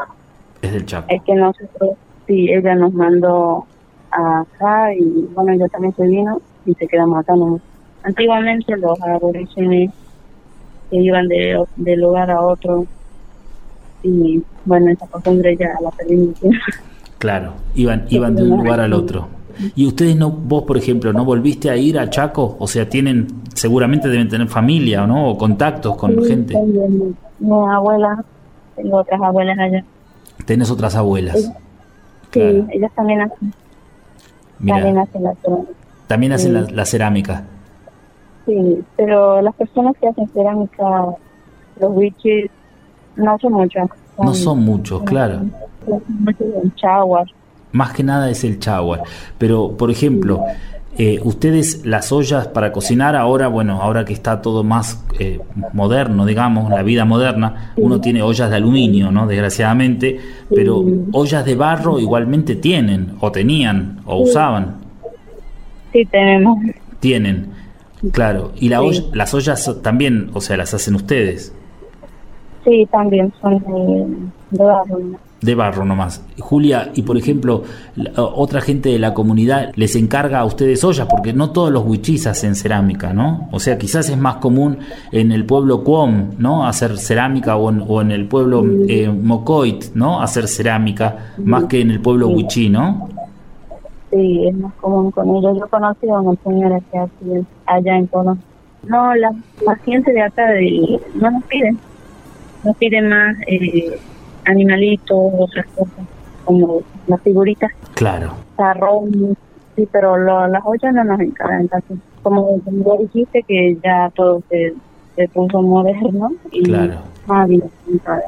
Es 0.63 0.73
del 0.73 0.83
Chaco. 0.87 1.05
Es 1.09 1.21
que 1.21 1.35
nosotros, 1.35 1.91
sí, 2.25 2.51
ella 2.51 2.73
nos 2.73 2.91
mandó 2.91 3.67
acá 4.09 4.91
y 4.95 5.29
bueno, 5.35 5.53
yo 5.53 5.67
también 5.67 5.93
soy 5.95 6.07
vino 6.09 6.41
y 6.65 6.73
se 6.73 6.87
quedamos 6.87 7.19
acá. 7.19 7.35
¿no? 7.35 7.59
Antiguamente 8.01 8.75
los 8.77 8.99
aborígenes 8.99 9.91
se 10.89 10.95
iban 10.95 11.27
de, 11.27 11.63
de 11.75 11.95
lugar 11.95 12.31
a 12.31 12.41
otro 12.41 12.87
y 14.01 14.41
bueno, 14.65 14.89
esa 14.89 15.05
costumbre 15.05 15.55
ya 15.55 15.69
la 15.83 15.91
perdimos. 15.91 16.33
Claro, 17.19 17.53
iban, 17.75 18.05
iban 18.09 18.35
de 18.35 18.41
un 18.41 18.57
lugar 18.57 18.79
al 18.79 18.93
otro. 18.93 19.27
Y 19.75 19.85
ustedes 19.85 20.15
no, 20.15 20.29
vos 20.31 20.63
por 20.63 20.77
ejemplo, 20.77 21.13
¿no 21.13 21.25
volviste 21.25 21.69
a 21.69 21.75
ir 21.75 21.97
a 21.99 22.09
Chaco? 22.09 22.55
O 22.59 22.67
sea, 22.67 22.87
tienen, 22.89 23.27
seguramente 23.53 24.07
deben 24.09 24.29
tener 24.29 24.47
familia, 24.47 25.05
¿no? 25.07 25.29
O 25.29 25.37
contactos 25.37 25.95
con 25.95 26.11
Sí, 26.23 26.29
gente. 26.29 26.53
tengo 26.53 27.13
Mi, 27.39 27.73
abuela, 27.73 28.23
tengo 28.75 28.97
otras 28.97 29.21
abuelas 29.21 29.57
allá. 29.59 29.83
Tenés 30.45 30.69
otras 30.71 30.95
abuelas. 30.95 31.37
Sí, 31.41 31.51
Claro. 32.31 32.65
ellas 32.71 32.91
también 32.95 33.21
hacen, 33.21 33.53
también 34.65 34.97
hacen 34.97 35.23
la 35.23 35.35
cerámica. 35.35 35.73
también 36.07 36.31
hacen 36.33 36.47
sí. 36.51 36.53
la, 36.71 36.75
la 36.75 36.85
cerámica. 36.85 37.43
Sí, 38.45 38.79
pero 38.97 39.41
las 39.41 39.53
personas 39.55 39.95
que 40.01 40.07
hacen 40.07 40.27
cerámica, 40.29 40.83
los 41.79 41.91
witches, 41.95 42.49
no 43.15 43.37
son 43.39 43.53
muchos. 43.53 43.87
No 44.21 44.33
son 44.33 44.59
muchos, 44.61 45.03
claro. 45.03 45.41
muchos 46.07 46.47
en 46.63 46.73
Chaguas. 46.75 47.29
Más 47.73 47.91
que 47.93 48.03
nada 48.03 48.29
es 48.29 48.43
el 48.43 48.59
chagua. 48.59 49.01
Pero, 49.37 49.75
por 49.75 49.91
ejemplo, 49.91 50.43
eh, 50.97 51.19
ustedes 51.23 51.85
las 51.85 52.11
ollas 52.11 52.47
para 52.47 52.71
cocinar 52.71 53.15
ahora, 53.15 53.47
bueno, 53.47 53.81
ahora 53.81 54.05
que 54.05 54.13
está 54.13 54.41
todo 54.41 54.63
más 54.63 55.03
eh, 55.19 55.39
moderno, 55.73 56.25
digamos, 56.25 56.69
la 56.69 56.83
vida 56.83 57.03
moderna, 57.03 57.73
uno 57.77 57.99
tiene 57.99 58.21
ollas 58.21 58.49
de 58.51 58.57
aluminio, 58.57 59.11
¿no? 59.11 59.25
Desgraciadamente, 59.25 60.19
pero 60.53 60.83
ollas 61.11 61.43
de 61.45 61.55
barro 61.55 61.99
igualmente 61.99 62.55
tienen, 62.55 63.15
o 63.19 63.31
tenían, 63.31 63.99
o 64.05 64.21
usaban, 64.21 64.75
Sí, 65.91 66.05
tenemos. 66.05 66.59
tienen, 66.99 67.49
claro. 68.11 68.51
Y 68.55 68.69
la 68.69 68.77
Sí. 68.79 68.85
olla- 68.85 69.03
las 69.13 69.33
ollas 69.33 69.77
también, 69.81 70.29
o 70.33 70.41
sea, 70.41 70.57
las 70.57 70.73
hacen 70.75 70.93
ustedes, 70.95 71.53
Sí, 72.63 72.87
también 72.91 73.33
son 73.41 73.59
de, 73.59 74.57
de 74.57 74.63
barro. 74.63 74.99
De 75.43 75.55
barro 75.55 75.85
nomás. 75.85 76.21
Julia, 76.39 76.91
y 76.95 77.01
por 77.03 77.17
ejemplo, 77.17 77.63
la- 77.95 78.11
otra 78.23 78.61
gente 78.61 78.89
de 78.89 78.99
la 78.99 79.13
comunidad 79.13 79.71
les 79.75 79.95
encarga 79.95 80.39
a 80.39 80.45
ustedes 80.45 80.83
ollas, 80.83 81.07
porque 81.09 81.33
no 81.33 81.51
todos 81.51 81.71
los 81.71 81.85
huichis 81.85 82.27
hacen 82.27 82.55
cerámica, 82.55 83.13
¿no? 83.13 83.47
O 83.51 83.59
sea, 83.59 83.77
quizás 83.77 84.09
es 84.09 84.17
más 84.17 84.35
común 84.37 84.77
en 85.11 85.31
el 85.31 85.45
pueblo 85.45 85.83
Cuom, 85.83 86.31
¿no? 86.37 86.65
Hacer 86.67 86.97
cerámica, 86.97 87.55
o 87.57 87.69
en, 87.69 87.83
o 87.87 88.01
en 88.01 88.11
el 88.11 88.25
pueblo 88.27 88.63
eh, 88.87 89.09
Mocoit, 89.09 89.93
¿no? 89.95 90.21
Hacer 90.21 90.47
cerámica, 90.47 91.33
más 91.37 91.65
que 91.65 91.81
en 91.81 91.91
el 91.91 91.99
pueblo 91.99 92.27
huichí, 92.29 92.69
¿no? 92.69 93.09
Sí, 94.11 94.47
es 94.47 94.55
más 94.57 94.73
común 94.75 95.09
con 95.11 95.27
ellos. 95.35 95.57
Yo 95.59 95.67
conocí 95.67 96.07
a 96.07 96.19
una 96.19 96.37
señora 96.43 96.79
que 96.91 96.99
hacía 96.99 97.41
allá 97.65 97.97
en 97.97 98.07
Cono. 98.07 98.37
No, 98.87 99.15
la, 99.15 99.31
la 99.65 99.75
gente 99.77 100.11
de 100.13 100.21
acá 100.21 100.45
de, 100.51 100.99
no 101.15 101.31
nos 101.31 101.43
piden. 101.45 101.77
Nos 102.63 102.77
piden 102.77 103.09
más 103.09 103.35
eh, 103.47 103.97
animalitos, 104.45 105.17
otras 105.39 105.65
cosas, 105.75 106.05
como 106.45 106.81
las 107.07 107.21
figuritas, 107.21 107.71
Claro, 107.95 108.33
tarrón. 108.57 109.37
Sí, 109.75 109.87
pero 109.91 110.17
lo- 110.17 110.47
las 110.47 110.61
ollas 110.65 110.93
no 110.93 111.03
nos 111.03 111.19
encargan 111.19 111.67
casi. 111.67 111.95
Como 112.21 112.57
ya 112.65 113.01
dijiste 113.01 113.43
que 113.47 113.75
ya 113.83 114.11
todo 114.15 114.43
se, 114.49 114.73
se 115.15 115.27
puso 115.29 115.61
moderno 115.63 116.31
y 116.51 116.61
Claro. 116.63 116.95
nadie 117.27 117.57
nos 117.57 117.71
encarga. 117.91 118.27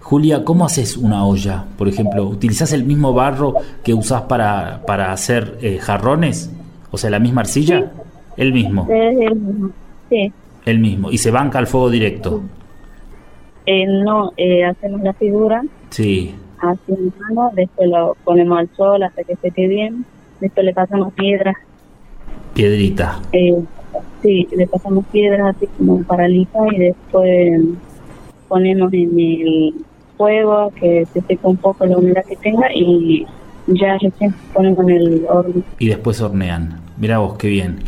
Julia, 0.00 0.42
¿cómo 0.44 0.64
haces 0.64 0.96
una 0.96 1.24
olla? 1.26 1.64
Por 1.76 1.86
ejemplo, 1.86 2.24
¿utilizás 2.26 2.72
el 2.72 2.84
mismo 2.84 3.12
barro 3.12 3.54
que 3.84 3.92
usás 3.92 4.22
para, 4.22 4.80
para 4.86 5.12
hacer 5.12 5.58
eh, 5.60 5.78
jarrones? 5.78 6.50
O 6.90 6.96
sea, 6.96 7.10
la 7.10 7.18
misma 7.18 7.42
arcilla. 7.42 7.92
El 8.36 8.52
mismo, 8.54 8.86
Es 8.90 9.16
el 9.20 9.36
mismo. 9.36 9.70
Sí. 10.08 10.32
el 10.64 10.78
mismo. 10.78 11.10
Y 11.10 11.18
se 11.18 11.30
banca 11.30 11.58
al 11.58 11.66
fuego 11.66 11.90
directo. 11.90 12.40
Eh, 13.72 13.86
no, 13.86 14.32
eh, 14.36 14.64
hacemos 14.64 15.00
la 15.02 15.12
figura. 15.12 15.62
Sí, 15.90 16.34
así 16.58 16.80
en 16.88 17.12
mano, 17.20 17.52
después 17.54 17.88
lo 17.88 18.16
ponemos 18.24 18.58
al 18.58 18.68
sol 18.74 19.00
hasta 19.04 19.22
que 19.22 19.36
se 19.36 19.52
quede 19.52 19.68
bien, 19.68 20.04
después 20.40 20.66
le 20.66 20.74
pasamos 20.74 21.12
piedras, 21.12 21.54
piedrita. 22.52 23.20
eh, 23.30 23.54
sí, 24.22 24.48
le 24.56 24.66
pasamos 24.66 25.04
piedras 25.12 25.54
así 25.54 25.68
como 25.78 26.02
paraliza 26.02 26.58
y 26.72 26.78
después 26.78 27.60
ponemos 28.48 28.92
en 28.92 29.20
el 29.20 29.74
fuego 30.16 30.72
que 30.74 31.06
se 31.12 31.20
seca 31.20 31.46
un 31.46 31.56
poco 31.56 31.86
la 31.86 31.96
humedad 31.96 32.24
que 32.24 32.34
tenga 32.34 32.74
y 32.74 33.24
ya 33.74 33.98
recién 33.98 34.34
ponemos 34.52 34.80
en 34.80 34.90
el 34.90 35.26
horno. 35.28 35.62
y 35.78 35.88
después 35.88 36.20
hornean. 36.20 36.80
Mirá 36.98 37.18
vos, 37.18 37.34
qué 37.38 37.48
bien. 37.48 37.78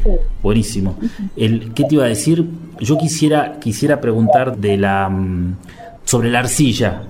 Buenísimo. 0.43 0.95
El, 1.37 1.73
¿Qué 1.75 1.85
te 1.85 1.95
iba 1.97 2.05
a 2.05 2.09
decir? 2.09 2.49
Yo 2.81 2.97
quisiera, 2.97 3.59
quisiera 3.61 4.01
preguntar 4.01 4.57
de 4.57 4.79
la 4.79 5.09
mm, 5.09 5.57
sobre 6.05 6.31
la 6.31 6.39
arcilla. 6.41 7.03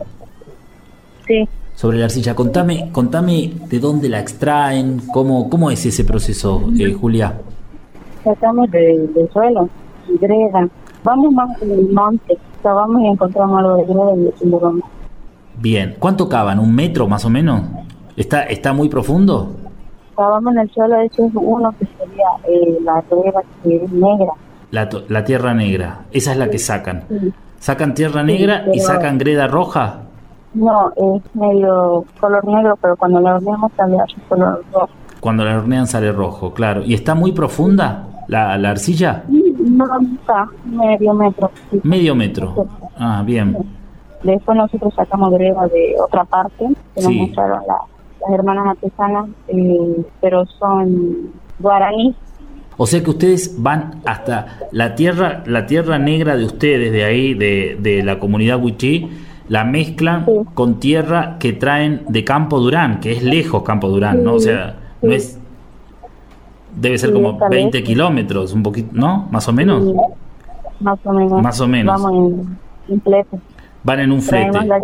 Sí, 1.27 1.49
Sobre 1.75 1.99
la 1.99 2.07
arcilla. 2.07 2.35
Contame, 2.35 2.91
contame 2.93 3.53
de 3.71 3.79
dónde 3.79 4.09
la 4.09 4.19
extraen, 4.21 5.01
cómo, 5.13 5.49
cómo 5.49 5.71
es 5.71 5.85
ese 5.87 6.05
proceso, 6.05 6.63
eh, 6.79 6.93
Julia. 6.93 7.39
sacamos 8.25 8.71
de- 8.71 9.09
del 9.15 9.29
suelo, 9.33 9.69
greda. 10.21 10.69
Vamos 11.05 11.33
más 11.33 11.63
en 11.63 11.71
el 11.73 11.89
monte, 11.93 12.37
vamos 12.63 13.03
y 13.03 13.07
encontramos 13.07 13.59
algo 13.59 13.77
de 13.77 13.85
greda 13.85 14.33
y 14.45 14.49
vamos. 14.51 14.83
Bien. 15.61 15.95
¿Cuánto 15.99 16.29
cavan? 16.29 16.59
¿Un 16.59 16.75
metro 16.75 17.07
más 17.09 17.25
o 17.25 17.31
menos? 17.31 17.63
¿Está, 18.17 18.43
está 18.45 18.73
muy 18.73 18.89
profundo? 18.89 19.55
Estábamos 20.11 20.53
en 20.55 20.61
el 20.61 20.71
suelo, 20.71 20.97
ese 21.01 21.25
es 21.27 21.33
uno 21.35 21.75
que 21.79 21.87
sería 21.87 22.27
eh, 22.49 22.79
la 22.85 23.03
greda 23.11 23.41
que 23.63 23.77
es 23.77 23.93
negra. 23.93 24.33
La, 24.71 24.89
la 25.09 25.25
tierra 25.25 25.55
negra. 25.55 26.01
Esa 26.13 26.33
es 26.33 26.39
la 26.39 26.49
que 26.51 26.59
sacan. 26.59 27.05
Sí. 27.09 27.33
¿Sacan 27.59 27.95
tierra 27.95 28.23
negra 28.23 28.65
y 28.67 28.79
pero- 28.79 28.85
sacan 28.87 29.19
greda 29.19 29.47
roja? 29.47 30.01
No, 30.55 30.91
es 30.97 31.23
medio 31.35 32.05
color 32.21 32.45
negro, 32.47 32.77
pero 32.83 32.95
cuando 32.97 33.21
lo 33.21 33.37
horneamos 33.37 33.73
sale 33.77 33.97
color 34.29 34.63
rojo. 34.73 34.89
Cuando 35.21 35.45
la 35.45 35.57
hornean 35.57 35.87
sale 35.87 36.13
rojo, 36.13 36.53
claro. 36.53 36.83
¿Y 36.85 36.93
está 36.95 37.15
muy 37.15 37.33
profunda 37.33 38.05
la, 38.29 38.59
la 38.59 38.71
arcilla? 38.71 39.25
No 39.29 39.85
está, 40.21 40.47
medio 40.67 41.15
metro. 41.15 41.51
sí. 41.71 41.81
Medio 41.85 42.15
metro. 42.15 42.67
Ah, 42.99 43.23
bien. 43.25 43.57
Después 44.23 44.59
nosotros 44.59 44.93
sacamos 44.95 45.31
greda 45.33 45.67
de 45.69 45.95
otra 46.05 46.25
parte, 46.25 46.69
que 46.95 47.01
nos 47.01 47.05
Sí. 47.11 47.21
mostraron 47.21 47.61
la- 47.67 47.81
las 48.23 48.39
hermanas 48.39 48.67
artesanas, 48.69 49.29
eh, 49.49 50.05
pero 50.21 50.45
son 50.59 51.31
guaraní. 51.59 52.15
O 52.77 52.87
sea 52.87 53.03
que 53.03 53.11
ustedes 53.11 53.55
van 53.63 54.01
hasta 54.07 54.59
la 54.73 54.95
tierra, 54.95 55.43
la 55.47 55.67
tierra 55.67 55.99
negra 55.99 56.37
de 56.37 56.45
ustedes, 56.45 56.91
de 56.93 57.05
ahí, 57.05 57.35
de, 57.35 57.77
de 57.81 58.03
la 58.03 58.19
comunidad 58.19 58.61
Wichí, 58.63 59.09
la 59.49 59.65
mezclan 59.65 60.25
Sí. 60.25 60.33
con 60.55 60.81
tierra 60.81 61.37
que 61.39 61.53
traen 61.53 62.03
de 62.09 62.25
Campo 62.25 62.59
Durán, 62.61 63.01
que 63.01 63.13
es 63.13 63.23
lejos 63.23 63.63
Campo 63.63 63.89
Durán, 63.89 64.25
¿no? 64.25 64.35
O 64.35 64.41
sea, 64.41 64.77
no 65.03 65.13
es. 65.13 65.39
Debe 66.75 66.97
ser 66.97 67.13
como 67.13 67.33
está 67.33 67.49
20 67.49 67.77
lejos. 67.79 67.87
kilómetros, 67.89 68.53
un 68.55 68.63
poquito, 68.63 68.89
¿no? 68.93 69.29
Más 69.31 69.47
o 69.49 69.53
menos. 69.53 69.85
más 70.81 70.99
o 71.05 71.13
menos. 71.13 71.43
Más 71.43 71.61
o 71.61 71.69
menos. 71.69 72.03
Vamos 72.03 72.33
en, 72.89 72.95
en 72.95 73.01
flete. 73.03 73.39
Van 73.85 74.01
en 74.01 74.13
un 74.13 74.23
flete. 74.23 74.65
La. 74.67 74.81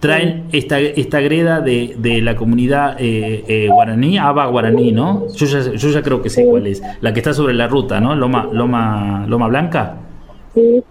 Traen 0.00 0.44
esta, 0.52 0.78
esta 0.78 1.20
greda 1.20 1.60
de, 1.60 1.96
de 1.98 2.20
la 2.20 2.36
comunidad 2.36 2.96
eh, 2.98 3.44
eh, 3.48 3.68
guaraní, 3.72 4.18
Aba 4.18 4.46
Guaraní, 4.46 4.92
¿no? 4.92 5.26
Yo 5.34 5.46
ya, 5.46 5.72
yo 5.72 5.88
ya 5.90 6.02
creo 6.02 6.20
que 6.22 6.28
sé 6.30 6.42
Sí. 6.42 6.48
cuál 6.50 6.66
es. 6.66 6.82
La 7.00 7.12
que 7.14 7.20
está 7.20 7.32
sobre 7.32 7.54
la 7.54 7.66
ruta, 7.66 7.98
¿no? 8.00 8.14
Loma, 8.14 8.48
Loma, 8.52 9.24
Loma 9.26 9.48
Blanca. 9.48 9.96
Sí, 10.54 10.82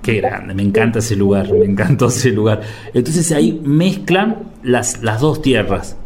Qué 0.00 0.14
grande, 0.20 0.54
me 0.54 0.62
encanta 0.62 1.00
ese 1.00 1.16
lugar, 1.16 1.52
me 1.52 1.64
encantó 1.64 2.06
ese 2.06 2.30
lugar. 2.30 2.60
Entonces 2.94 3.30
ahí 3.32 3.60
mezclan 3.64 4.36
las, 4.62 5.02
las 5.02 5.20
dos 5.20 5.42
tierras. 5.42 5.96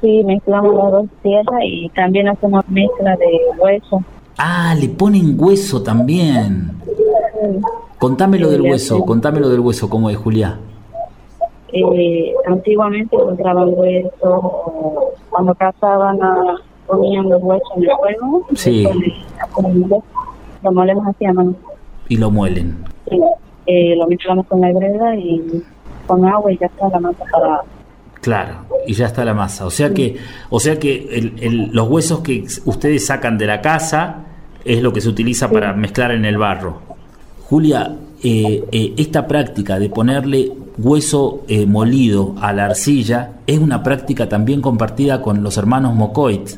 sí, 0.00 0.22
mezclamos 0.24 0.74
las 0.74 0.90
dos 0.92 1.06
tierras 1.22 1.60
y 1.64 1.88
también 1.90 2.28
hacemos 2.28 2.64
mezcla 2.68 3.16
de 3.16 3.38
hueso. 3.58 4.02
Ah, 4.36 4.74
le 4.78 4.88
ponen 4.88 5.34
hueso 5.38 5.82
también. 5.82 6.72
Contame 7.98 8.38
lo 8.38 8.48
Sí, 8.48 8.52
del 8.52 8.62
hueso, 8.62 8.94
hacen. 8.96 9.06
contame 9.06 9.40
lo 9.40 9.48
del 9.48 9.60
hueso, 9.60 9.88
¿cómo 9.88 10.10
es, 10.10 10.16
Julia? 10.16 10.58
Eh, 11.76 12.32
antiguamente 12.46 13.16
encontraban 13.16 13.70
huesos, 13.76 14.12
o 14.22 15.10
cuando 15.30 15.54
cazaban 15.54 16.22
a- 16.22 16.56
ponían 16.86 17.28
los 17.28 17.42
huesos 17.42 17.68
en 17.76 17.82
el 17.84 17.90
fuego, 17.98 18.46
Sí. 18.54 18.84
después 18.84 19.74
le- 19.74 20.02
lo 20.62 20.72
molemos 20.72 21.06
así 21.08 21.24
a 21.24 21.32
mano. 21.32 21.54
Y 22.08 22.16
lo 22.16 22.30
muelen. 22.30 22.84
Sí, 23.10 23.20
eh, 23.66 23.96
lo 23.96 24.06
mezclamos 24.06 24.46
con 24.46 24.60
la 24.60 24.70
greda 24.72 25.16
y 25.16 25.62
con 26.06 26.24
agua 26.26 26.52
y 26.52 26.58
ya 26.58 26.66
está 26.66 26.88
la 26.90 27.00
masa 27.00 27.24
para 27.32 27.60
Claro, 28.20 28.54
y 28.86 28.94
ya 28.94 29.06
está 29.06 29.24
la 29.24 29.34
masa. 29.34 29.66
O 29.66 29.70
sea 29.70 29.92
que, 29.92 30.16
o 30.50 30.60
sea 30.60 30.78
que 30.78 31.08
el- 31.10 31.34
el- 31.40 31.70
los 31.72 31.88
huesos 31.90 32.20
que 32.20 32.44
ustedes 32.66 33.04
sacan 33.06 33.36
de 33.36 33.46
la 33.46 33.60
casa 33.60 34.24
es 34.64 34.80
lo 34.82 34.92
que 34.92 35.00
se 35.00 35.08
utiliza 35.08 35.50
para 35.50 35.72
mezclar 35.74 36.10
en 36.12 36.24
el 36.24 36.38
barro. 36.38 36.78
Julia, 37.48 37.94
eh, 38.24 38.64
eh, 38.72 38.94
esta 38.96 39.26
práctica 39.26 39.78
de 39.78 39.88
ponerle 39.88 40.50
hueso 40.78 41.44
eh, 41.46 41.66
molido 41.66 42.34
a 42.40 42.52
la 42.52 42.64
arcilla 42.64 43.32
es 43.46 43.58
una 43.58 43.82
práctica 43.82 44.28
también 44.28 44.60
compartida 44.60 45.22
con 45.22 45.42
los 45.42 45.56
hermanos 45.56 45.94
Mocoit, 45.94 46.50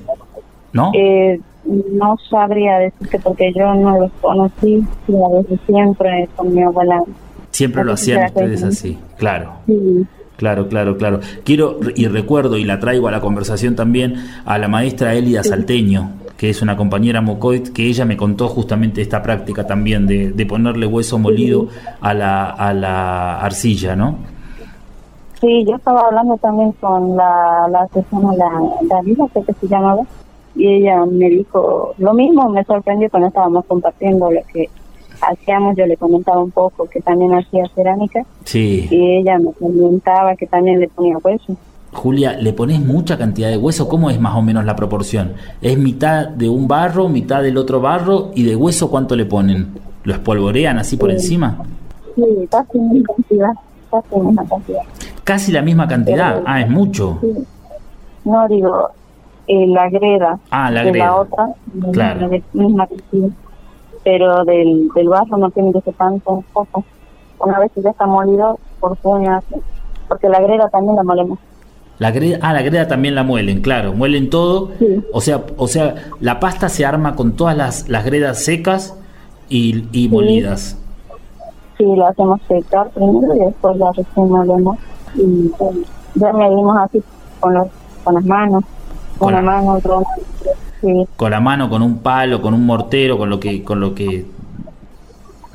¿no? 0.73 0.93
Eh, 0.95 1.41
no 1.65 2.17
sabría 2.31 2.79
decirte 2.79 3.19
porque 3.19 3.53
yo 3.53 3.75
no 3.75 3.99
los 3.99 4.13
conocí, 4.21 4.85
y 5.09 5.15
a 5.15 5.37
veces 5.37 5.59
siempre 5.67 6.29
con 6.37 6.55
mi 6.55 6.63
abuela. 6.63 7.03
Siempre 7.51 7.85
lo 7.85 7.95
hacían 7.95 8.27
ustedes 8.27 8.63
así, 8.63 8.99
claro. 9.19 9.55
Sí, 9.67 10.07
Claro, 10.37 10.69
claro, 10.69 10.97
claro. 10.99 11.21
Quiero 11.45 11.81
y 11.95 12.07
recuerdo 12.09 12.59
y 12.59 12.65
la 12.65 12.79
traigo 12.79 13.09
a 13.09 13.11
la 13.11 13.21
conversación 13.21 13.75
también 13.75 14.17
a 14.45 14.59
la 14.59 14.69
maestra 14.69 15.15
Elida 15.15 15.43
Salteño, 15.43 16.13
que 16.37 16.51
es 16.51 16.61
una 16.63 16.77
compañera 16.77 17.21
mocoit, 17.21 17.73
que 17.73 17.85
ella 17.87 18.05
me 18.05 18.17
contó 18.17 18.49
justamente 18.49 19.01
esta 19.01 19.23
práctica 19.23 19.67
también 19.67 20.07
de, 20.07 20.33
de 20.33 20.47
ponerle 20.47 20.87
hueso 20.87 21.19
molido 21.19 21.69
a 22.01 22.13
la, 22.13 22.51
a 22.51 22.75
la 22.75 23.39
arcilla, 23.41 23.97
¿no? 23.97 24.17
Sí, 25.41 25.65
yo 25.67 25.77
estaba 25.77 26.01
hablando 26.01 26.37
también 26.39 26.73
con 26.73 27.17
la, 27.17 27.67
la 27.71 27.81
asesora, 27.83 28.33
la 28.89 29.03
que 29.45 29.53
se 29.53 29.69
llamaba, 29.69 30.03
y 30.55 30.67
ella 30.67 31.05
me 31.05 31.29
dijo 31.29 31.95
lo 31.99 32.15
mismo, 32.15 32.49
me 32.49 32.65
sorprendió 32.65 33.11
cuando 33.11 33.29
estábamos 33.29 33.65
compartiendo 33.67 34.31
lo 34.31 34.41
que 34.53 34.69
hacíamos, 35.21 35.77
yo 35.77 35.87
le 35.87 35.97
comentaba 35.97 36.43
un 36.43 36.51
poco 36.51 36.87
que 36.87 37.01
también 37.01 37.35
hacía 37.35 37.65
cerámica, 37.75 38.23
Sí. 38.45 38.87
y 38.91 39.19
ella 39.19 39.39
me 39.39 39.53
comentaba 39.53 40.35
que 40.37 40.47
también 40.47 40.81
le 40.81 40.89
ponía 40.89 41.19
hueso. 41.19 41.57
Julia, 41.97 42.35
¿le 42.35 42.53
pones 42.53 42.79
mucha 42.85 43.17
cantidad 43.17 43.49
de 43.49 43.57
hueso? 43.57 43.89
¿Cómo 43.89 44.11
es 44.11 44.21
más 44.21 44.35
o 44.37 44.43
menos 44.43 44.65
la 44.65 44.77
proporción? 44.77 45.33
¿Es 45.63 45.79
mitad 45.79 46.29
de 46.29 46.49
un 46.49 46.69
barro, 46.69 47.09
mitad 47.09 47.43
del 47.43 47.57
otro 47.57 47.81
barro? 47.81 48.31
¿Y 48.35 48.45
de 48.45 48.55
hueso 48.55 48.91
cuánto 48.91 49.17
le 49.17 49.25
ponen? 49.25 49.69
¿Lo 50.05 50.13
espolvorean 50.13 50.79
así 50.79 50.97
por 50.97 51.09
Sí. 51.11 51.17
encima? 51.17 51.57
Sí, 52.15 52.23
casi 52.51 52.79
una 52.79 53.03
cantidad, 53.03 53.51
casi 53.91 54.07
una 54.13 54.45
cantidad. 54.45 54.83
Casi 55.25 55.53
la 55.53 55.63
misma 55.63 55.89
cantidad. 55.89 56.43
Ah, 56.47 56.61
es 56.61 56.69
mucho. 56.69 57.19
Sí. 57.23 57.33
No 58.25 58.47
digo, 58.49 58.91
eh, 59.49 59.67
la 59.67 59.89
greda 59.89 60.39
Ah, 60.51 60.71
la 60.71 60.83
de 60.85 60.91
greda. 60.91 61.07
la 61.07 61.17
otra, 61.17 61.49
Claro. 61.93 62.21
la 62.21 62.29
de- 62.29 62.43
misma 62.53 62.87
cantidad. 62.87 63.29
pero 64.05 64.45
del, 64.45 64.89
del 64.95 65.09
barro 65.09 65.37
no 65.37 65.51
tiene 65.51 65.73
que 65.73 65.81
ser 65.81 65.95
tanto 65.95 66.45
poco. 66.53 66.85
Una 67.41 67.59
vez 67.59 67.73
que 67.73 67.83
ya 67.83 67.91
está 67.91 68.07
molido, 68.07 68.57
por 68.79 68.97
puñas, 68.99 69.43
porque 70.07 70.29
la 70.29 70.41
greda 70.41 70.69
también 70.69 70.95
la 70.95 71.03
molemos. 71.03 71.41
La 71.99 72.11
greda, 72.11 72.39
ah, 72.43 72.53
la 72.53 72.63
greda 72.63 72.89
también 72.89 73.15
la 73.15 73.23
muelen, 73.23 73.63
claro, 73.63 73.95
muelen 73.95 74.29
todo. 74.31 74.71
Sí. 74.79 74.87
O 75.13 75.21
sea, 75.21 75.43
o 75.57 75.67
sea, 75.67 75.95
la 76.21 76.41
pasta 76.41 76.69
se 76.69 76.85
arma 76.85 77.15
con 77.17 77.33
todas 77.33 77.57
las, 77.57 77.89
las 77.89 78.05
gredas 78.05 78.39
secas 78.45 78.95
y, 79.49 79.85
y 79.93 80.09
molidas. 80.09 80.77
Sí, 81.79 81.85
la 81.97 82.09
hacemos 82.09 82.41
secar 82.49 82.89
primero 82.91 83.35
y 83.35 83.39
después 83.47 83.77
la 83.79 83.93
recién 83.93 84.29
molemos. 84.31 84.77
Y 85.15 85.51
bueno, 85.59 85.81
ya 86.15 86.33
medimos 86.33 86.77
así 86.79 87.03
con, 87.41 87.55
los, 87.55 87.67
con 88.05 88.15
las 88.15 88.25
manos, 88.25 88.65
Con 89.19 89.33
la- 89.33 89.43
mano, 89.43 89.73
otra 89.75 89.95
mano. 89.95 90.07
Sí, 90.83 91.07
Con 91.17 91.31
la 91.31 91.41
mano, 91.41 91.71
con 91.71 91.81
un 91.83 91.99
palo, 91.99 92.43
con 92.43 92.53
un 92.53 92.67
mortero, 92.67 93.17
con 93.17 93.31
lo 93.31 93.41
que, 93.41 93.63
con 93.65 93.81
lo 93.81 93.95
que, 93.95 94.27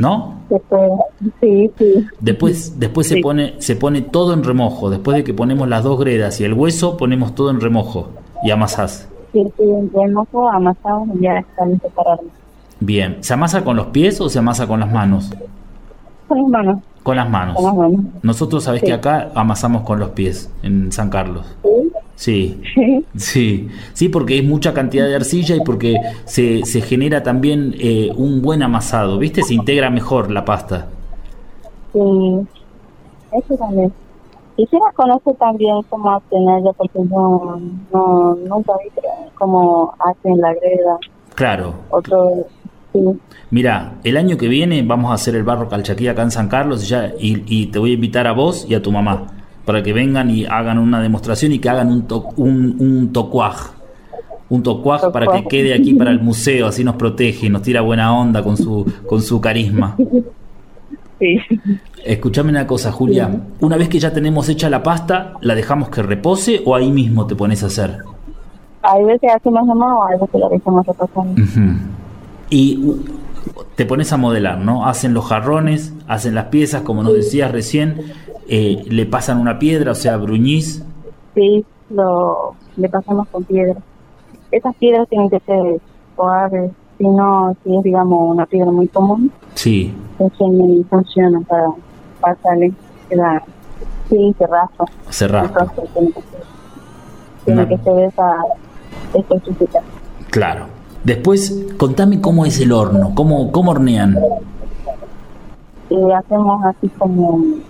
¿no? 0.01 0.41
después, 0.49 0.91
sí, 1.39 1.71
sí. 1.77 2.07
Después, 2.19 2.79
después 2.79 3.07
se 3.07 3.17
pone, 3.21 3.53
se 3.59 3.75
pone 3.75 4.01
todo 4.01 4.33
en 4.33 4.43
remojo. 4.43 4.89
Después 4.89 5.15
de 5.15 5.23
que 5.23 5.33
ponemos 5.33 5.69
las 5.69 5.83
dos 5.83 5.99
gredas 5.99 6.41
y 6.41 6.43
el 6.43 6.53
hueso, 6.53 6.97
ponemos 6.97 7.35
todo 7.35 7.51
en 7.51 7.61
remojo 7.61 8.09
y 8.43 8.49
amasás. 8.51 9.07
Sí, 9.31 9.45
sí, 9.55 9.63
remojo, 9.93 10.49
amasado 10.49 11.05
y 11.15 11.21
ya 11.23 11.37
está 11.37 11.65
listo 11.65 11.87
para. 11.89 12.17
Bien. 12.79 13.17
¿Se 13.21 13.33
amasa 13.33 13.63
con 13.63 13.77
los 13.77 13.87
pies 13.87 14.19
o 14.19 14.27
se 14.27 14.39
amasa 14.39 14.67
con 14.67 14.79
las 14.79 14.91
manos? 14.91 15.31
Con 16.27 16.39
las 16.39 16.49
manos, 16.49 16.83
Con 17.03 17.15
las 17.15 17.29
manos. 17.29 17.55
con 17.55 17.65
las 17.65 17.75
manos. 17.75 18.05
Nosotros 18.23 18.63
sabés 18.63 18.81
que 18.81 18.93
acá 18.93 19.29
amasamos 19.35 19.83
con 19.83 19.99
los 19.99 20.09
pies 20.09 20.51
en 20.63 20.91
San 20.91 21.09
Carlos. 21.09 21.45
Sí. 21.61 21.91
Sí, 22.21 22.61
Sí, 23.15 23.67
sí, 23.93 24.07
porque 24.07 24.37
es 24.37 24.43
mucha 24.43 24.75
cantidad 24.75 25.07
de 25.07 25.15
arcilla 25.15 25.55
y 25.55 25.61
porque 25.61 25.95
se, 26.25 26.63
se 26.65 26.81
genera 26.81 27.23
también 27.23 27.73
eh, 27.79 28.11
un 28.15 28.43
buen 28.43 28.61
amasado, 28.61 29.17
¿viste? 29.17 29.41
Se 29.41 29.55
integra 29.55 29.89
mejor 29.89 30.29
la 30.29 30.45
pasta. 30.45 30.87
sí, 31.93 31.99
eso 33.31 33.57
también. 33.57 33.91
Quisiera 34.55 34.85
conocer 34.93 35.35
también 35.37 35.81
cómo 35.89 36.11
hacen 36.11 36.47
allá, 36.47 36.71
porque 36.77 36.99
yo 37.09 37.59
no, 37.91 38.35
nunca 38.35 38.73
vi 38.83 38.91
cómo 39.33 39.95
hacen 39.97 40.39
la 40.39 40.53
greda. 40.53 40.99
Claro. 41.33 41.73
Otro, 41.89 42.45
sí, 42.93 42.99
Mira, 43.49 43.95
el 44.03 44.15
año 44.15 44.37
que 44.37 44.47
viene 44.47 44.83
vamos 44.83 45.09
a 45.09 45.15
hacer 45.15 45.35
el 45.35 45.43
barro 45.43 45.67
calchaquí 45.69 46.07
acá 46.07 46.21
en 46.21 46.29
San 46.29 46.49
Carlos 46.49 46.83
y, 46.83 46.87
ya, 46.87 47.13
y, 47.17 47.43
y 47.47 47.71
te 47.71 47.79
voy 47.79 47.91
a 47.91 47.93
invitar 47.95 48.27
a 48.27 48.33
vos 48.33 48.67
y 48.69 48.75
a 48.75 48.81
tu 48.83 48.91
mamá 48.91 49.40
para 49.65 49.83
que 49.83 49.93
vengan 49.93 50.29
y 50.29 50.45
hagan 50.45 50.77
una 50.77 51.01
demostración 51.01 51.51
y 51.51 51.59
que 51.59 51.69
hagan 51.69 51.89
un, 51.91 52.03
to- 52.03 52.29
un, 52.37 52.75
un 52.79 53.13
tocuaj. 53.13 53.71
Un 54.49 54.63
tocuaj 54.63 55.11
para 55.13 55.27
que 55.27 55.45
quede 55.47 55.73
aquí 55.73 55.93
para 55.93 56.11
el 56.11 56.19
museo, 56.19 56.67
así 56.67 56.83
nos 56.83 56.95
protege 56.95 57.45
y 57.47 57.49
nos 57.49 57.61
tira 57.61 57.81
buena 57.81 58.13
onda 58.17 58.43
con 58.43 58.57
su, 58.57 58.85
con 59.07 59.21
su 59.21 59.39
carisma. 59.39 59.95
sí. 61.19 61.37
Escuchame 62.03 62.49
una 62.49 62.65
cosa, 62.65 62.91
Julia. 62.91 63.29
Una 63.59 63.77
vez 63.77 63.87
que 63.87 63.99
ya 63.99 64.11
tenemos 64.11 64.49
hecha 64.49 64.69
la 64.69 64.81
pasta, 64.83 65.33
¿la 65.41 65.53
dejamos 65.55 65.89
que 65.89 66.01
repose 66.01 66.61
o 66.65 66.75
ahí 66.75 66.91
mismo 66.91 67.27
te 67.27 67.35
pones 67.35 67.61
a 67.63 67.67
hacer? 67.67 67.97
Hay 68.81 69.03
veces 69.05 69.29
hacemos 69.35 69.65
nomás 69.67 69.89
o 69.95 70.03
hay 70.05 70.19
veces 70.19 70.41
lo 70.41 70.49
dejamos 70.49 70.85
repasando. 70.87 71.41
Ujú. 71.43 71.61
Y 72.49 72.83
te 73.75 73.85
pones 73.85 74.11
a 74.11 74.17
modelar, 74.17 74.57
¿no? 74.57 74.87
Hacen 74.87 75.13
los 75.13 75.25
jarrones, 75.27 75.93
hacen 76.07 76.33
las 76.35 76.45
piezas, 76.45 76.81
como 76.81 77.03
nos 77.03 77.13
decías 77.13 77.51
recién, 77.51 78.01
eh, 78.53 78.83
le 78.89 79.05
pasan 79.05 79.37
una 79.39 79.57
piedra, 79.57 79.93
o 79.93 79.95
sea, 79.95 80.17
bruñís. 80.17 80.83
Sí, 81.33 81.65
lo, 81.89 82.53
le 82.75 82.89
pasamos 82.89 83.29
con 83.29 83.45
piedra. 83.45 83.79
Esas 84.51 84.75
piedras 84.75 85.07
tienen 85.07 85.29
que 85.29 85.39
ser 85.39 85.79
suaves, 86.17 86.69
si 86.97 87.07
no, 87.07 87.55
si 87.63 87.77
es, 87.77 87.81
digamos, 87.81 88.29
una 88.29 88.45
piedra 88.45 88.69
muy 88.69 88.89
común, 88.89 89.31
Sí, 89.53 89.93
entonces 90.19 90.85
funciona 90.89 91.39
para 91.47 91.67
pasarle, 92.19 92.73
queda, 93.07 93.41
sí, 94.09 94.35
se 94.37 94.45
raspa. 94.47 94.83
se 95.09 95.27
raspa. 95.29 95.61
Entonces 95.61 95.93
tiene 95.93 96.11
que 96.11 96.21
ser, 96.21 96.43
tiene 97.45 97.67
que 97.69 97.77
ser 97.77 97.99
esa 97.99 98.35
específica. 99.13 99.79
Claro. 100.29 100.65
Después, 101.05 101.67
contame 101.77 102.19
cómo 102.19 102.45
es 102.45 102.59
el 102.59 102.73
horno, 102.73 103.13
cómo, 103.15 103.49
cómo 103.53 103.71
hornean. 103.71 104.17
Y 105.89 106.11
hacemos 106.11 106.65
así 106.65 106.89
como 106.89 107.61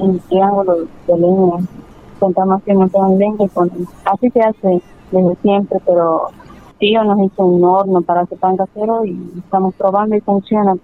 un 0.00 0.18
triángulo 0.20 0.86
de 1.06 1.18
leña, 1.18 1.66
contamos 2.18 2.62
que 2.62 2.74
leña 2.74 3.44
y 3.44 3.48
ponemos. 3.48 3.88
Así 4.04 4.30
se 4.30 4.40
hace 4.40 4.82
desde 5.10 5.36
siempre, 5.42 5.78
pero 5.86 6.28
tío 6.78 7.04
nos 7.04 7.20
hizo 7.20 7.44
un 7.44 7.64
horno 7.64 8.02
para 8.02 8.22
hacer 8.22 8.38
pan 8.38 8.56
casero 8.56 9.04
y 9.04 9.16
estamos 9.38 9.74
probando 9.74 10.16
y 10.16 10.20
funciona. 10.20 10.74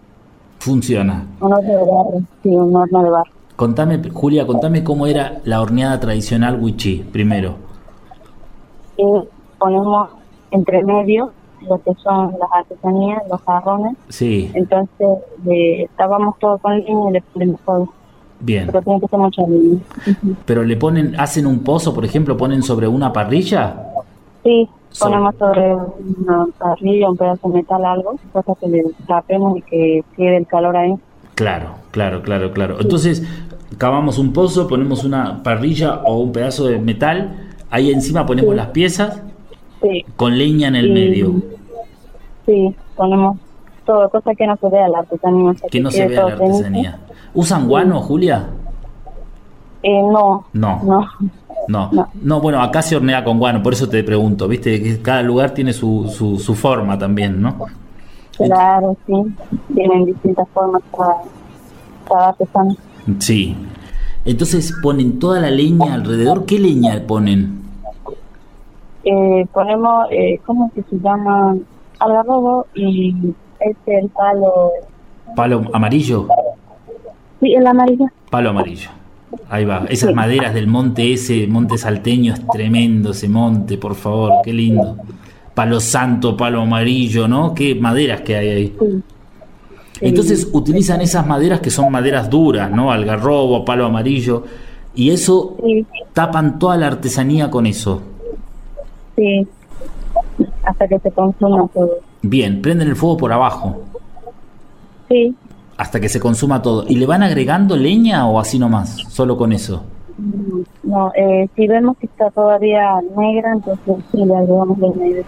Funciona. 0.59 1.27
Un 1.41 1.53
horno 1.53 1.69
de 1.69 1.77
barro, 1.77 2.23
sí, 2.43 2.49
un 2.49 2.77
horno 2.77 3.03
de 3.03 3.11
barro. 3.11 3.31
Contame, 3.57 4.03
Julia, 4.11 4.47
contame 4.47 4.85
cómo 4.85 5.07
era 5.07 5.41
la 5.45 5.63
horneada 5.63 5.99
tradicional 5.99 6.61
wichí, 6.61 7.07
primero. 7.11 7.55
Y 8.99 9.05
ponemos 9.59 10.11
entre 10.51 10.85
medio 10.85 11.33
lo 11.63 11.79
que 11.83 11.95
son 12.03 12.33
las 12.39 12.51
artesanías, 12.53 13.23
los 13.31 13.41
jarrones. 13.43 13.97
Sí, 14.09 14.51
Entonces, 14.55 15.09
le 15.45 15.85
estábamos 15.85 16.39
todo 16.39 16.59
con 16.59 16.79
leña 16.79 17.11
y 17.11 17.13
le 17.13 17.23
ponemos 17.23 17.61
todo. 17.65 17.89
Bien. 18.41 18.67
Pero 18.67 18.83
tiene 18.83 19.01
que 19.01 19.09
ser 19.09 19.19
mucha 19.19 19.43
leña. 19.43 19.79
Pero 20.45 20.63
le 20.65 20.77
ponen, 20.77 21.19
hacen 21.19 21.47
un 21.47 21.61
pozo, 21.61 21.95
por 21.95 22.05
ejemplo, 22.05 22.37
ponen 22.37 22.63
sobre 22.63 22.87
una 22.89 23.13
parrilla. 23.13 23.75
Sí, 24.45 24.69
Sobre- 24.91 25.13
ponemos 25.13 25.35
sobre 25.39 25.75
una 25.75 26.47
parrilla, 26.59 27.11
un 27.11 27.17
pedazo 27.17 27.49
de 27.49 27.55
metal, 27.55 27.85
algo, 27.85 28.17
cosa 28.33 28.53
que 28.61 28.69
le 28.69 28.85
tapemos 29.07 29.59
y 29.59 29.63
que 29.63 30.05
quede 30.17 30.37
el 30.39 30.47
calor 30.47 30.77
ahí. 30.77 30.95
Claro, 31.35 31.75
claro, 31.91 32.23
claro, 32.23 32.53
claro. 32.53 32.77
Entonces, 32.81 33.23
cavamos 33.79 34.19
un 34.19 34.33
pozo, 34.33 34.67
ponemos 34.69 35.05
una 35.05 35.43
parrilla 35.43 36.01
o 36.05 36.21
un 36.21 36.33
pedazo 36.33 36.67
de 36.67 36.79
metal, 36.79 37.37
ahí 37.71 37.91
encima 37.91 38.25
ponemos 38.25 38.53
Sí. 38.53 38.57
las 38.57 38.67
piezas 38.69 39.23
Sí, 39.83 40.05
con 40.17 40.39
leña 40.39 40.69
en 40.69 40.77
el 40.77 40.91
medio, 40.93 41.35
sí, 42.47 42.75
ponemos 42.97 43.37
todo, 43.85 44.09
cosa 44.09 44.35
que 44.35 44.47
no 44.47 44.57
se 44.57 44.69
vea 44.71 44.89
la 44.89 45.01
artesanía. 45.01 45.55
sea, 45.55 45.69
que 45.69 45.81
no 45.81 45.91
se 45.91 46.09
vea 46.09 46.23
la 46.25 46.33
artesanía. 46.33 46.99
¿Usan 47.37 47.69
guano, 47.69 48.01
Julia? 48.01 48.49
Eh, 49.83 50.03
no, 50.03 50.45
No. 50.53 50.81
no, 50.83 51.07
No, 51.69 51.91
No. 51.93 52.09
no, 52.23 52.41
bueno, 52.41 52.61
acá 52.63 52.83
se 52.83 52.97
hornea 52.97 53.23
con 53.23 53.39
guano, 53.39 53.63
por 53.63 53.73
eso 53.75 53.89
te 53.89 54.03
pregunto, 54.03 54.49
viste 54.49 54.83
que 54.83 55.01
cada 55.03 55.23
lugar 55.23 55.51
tiene 55.53 55.73
su, 55.73 56.09
su, 56.09 56.39
su 56.41 56.55
forma 56.55 56.99
también, 56.99 57.41
¿no? 57.41 57.55
claro, 58.37 58.95
sí, 59.07 59.13
tienen 59.75 60.05
distintas 60.05 60.47
formas 60.53 60.83
cada, 60.97 61.17
cada 62.09 62.29
artesano. 62.29 62.77
Sí. 63.19 63.57
Entonces 64.27 64.75
ponen 64.83 65.19
toda 65.19 65.41
la 65.41 65.51
leña 65.51 65.95
alrededor, 65.95 66.45
¿qué 66.47 66.59
leña 66.59 67.01
ponen? 67.07 67.63
Eh, 69.05 69.47
ponemos, 69.53 70.07
eh, 70.11 70.41
¿cómo 70.45 70.71
que 70.75 70.83
se 70.83 70.99
llama? 70.99 71.57
Algarrobo 72.01 72.67
y 72.75 73.15
este, 73.61 74.01
el 74.01 74.09
palo, 74.11 74.71
Palo 75.35 75.63
amarillo, 75.73 76.27
sí, 77.41 77.55
el 77.55 77.67
amarillo. 77.67 78.07
palo 78.31 78.51
amarillo. 78.51 78.91
Ahí 79.49 79.65
va, 79.65 79.85
esas 79.89 80.11
Sí. 80.11 80.15
maderas 80.15 80.55
del 80.55 80.67
monte 80.67 81.13
ese, 81.13 81.47
monte 81.47 81.77
salteño, 81.79 82.35
es 82.35 82.47
tremendo 82.49 83.11
ese 83.11 83.29
monte, 83.29 83.77
por 83.79 83.95
favor, 83.95 84.33
qué 84.45 84.53
lindo. 84.53 84.97
Palo 85.55 85.81
santo, 85.81 86.37
palo 86.37 86.61
amarillo, 86.63 87.27
¿no? 87.29 87.55
Qué 87.55 87.75
maderas 87.75 88.21
que 88.23 88.37
hay 88.37 88.49
ahí. 88.49 88.77
Sí. 88.79 89.03
Entonces 90.03 90.49
utilizan 90.53 91.01
esas 91.01 91.27
maderas 91.27 91.61
que 91.61 91.71
son 91.71 91.91
maderas 91.91 92.29
duras, 92.29 92.71
¿no? 92.71 92.91
Algarrobo, 92.93 93.65
palo 93.65 93.87
amarillo. 93.87 94.45
Y 94.95 95.11
eso 95.11 95.57
Sí, 95.65 95.87
tapan 96.13 96.59
toda 96.59 96.77
la 96.77 96.87
artesanía 96.89 97.51
con 97.51 97.67
eso. 97.67 98.03
sí, 99.17 99.47
hasta 100.65 100.89
que 100.89 100.99
se 100.99 101.11
consuma 101.13 101.67
todo. 101.73 101.91
Bien, 102.23 102.61
prenden 102.61 102.89
el 102.89 102.97
fuego 102.97 103.17
por 103.19 103.33
abajo 103.33 103.83
Sí, 105.09 105.35
hasta 105.77 106.01
que 106.01 106.09
se 106.09 106.21
consuma 106.21 106.63
todo. 106.63 106.85
¿Y 106.89 106.97
le 106.97 107.07
van 107.07 107.23
agregando 107.23 107.77
leña 107.77 108.27
o 108.27 108.39
así 108.41 108.59
nomás? 108.59 108.97
Solo 109.09 109.37
con 109.37 109.53
eso. 109.53 109.85
no, 110.83 111.13
eh, 111.15 111.49
si 111.55 111.67
vemos 111.69 111.97
que 111.99 112.07
está 112.07 112.31
todavía 112.31 112.95
negra, 113.17 113.53
entonces 113.53 113.97
sí 114.13 114.25
le 114.25 114.35
agregamos 114.37 114.79
medio, 114.79 115.23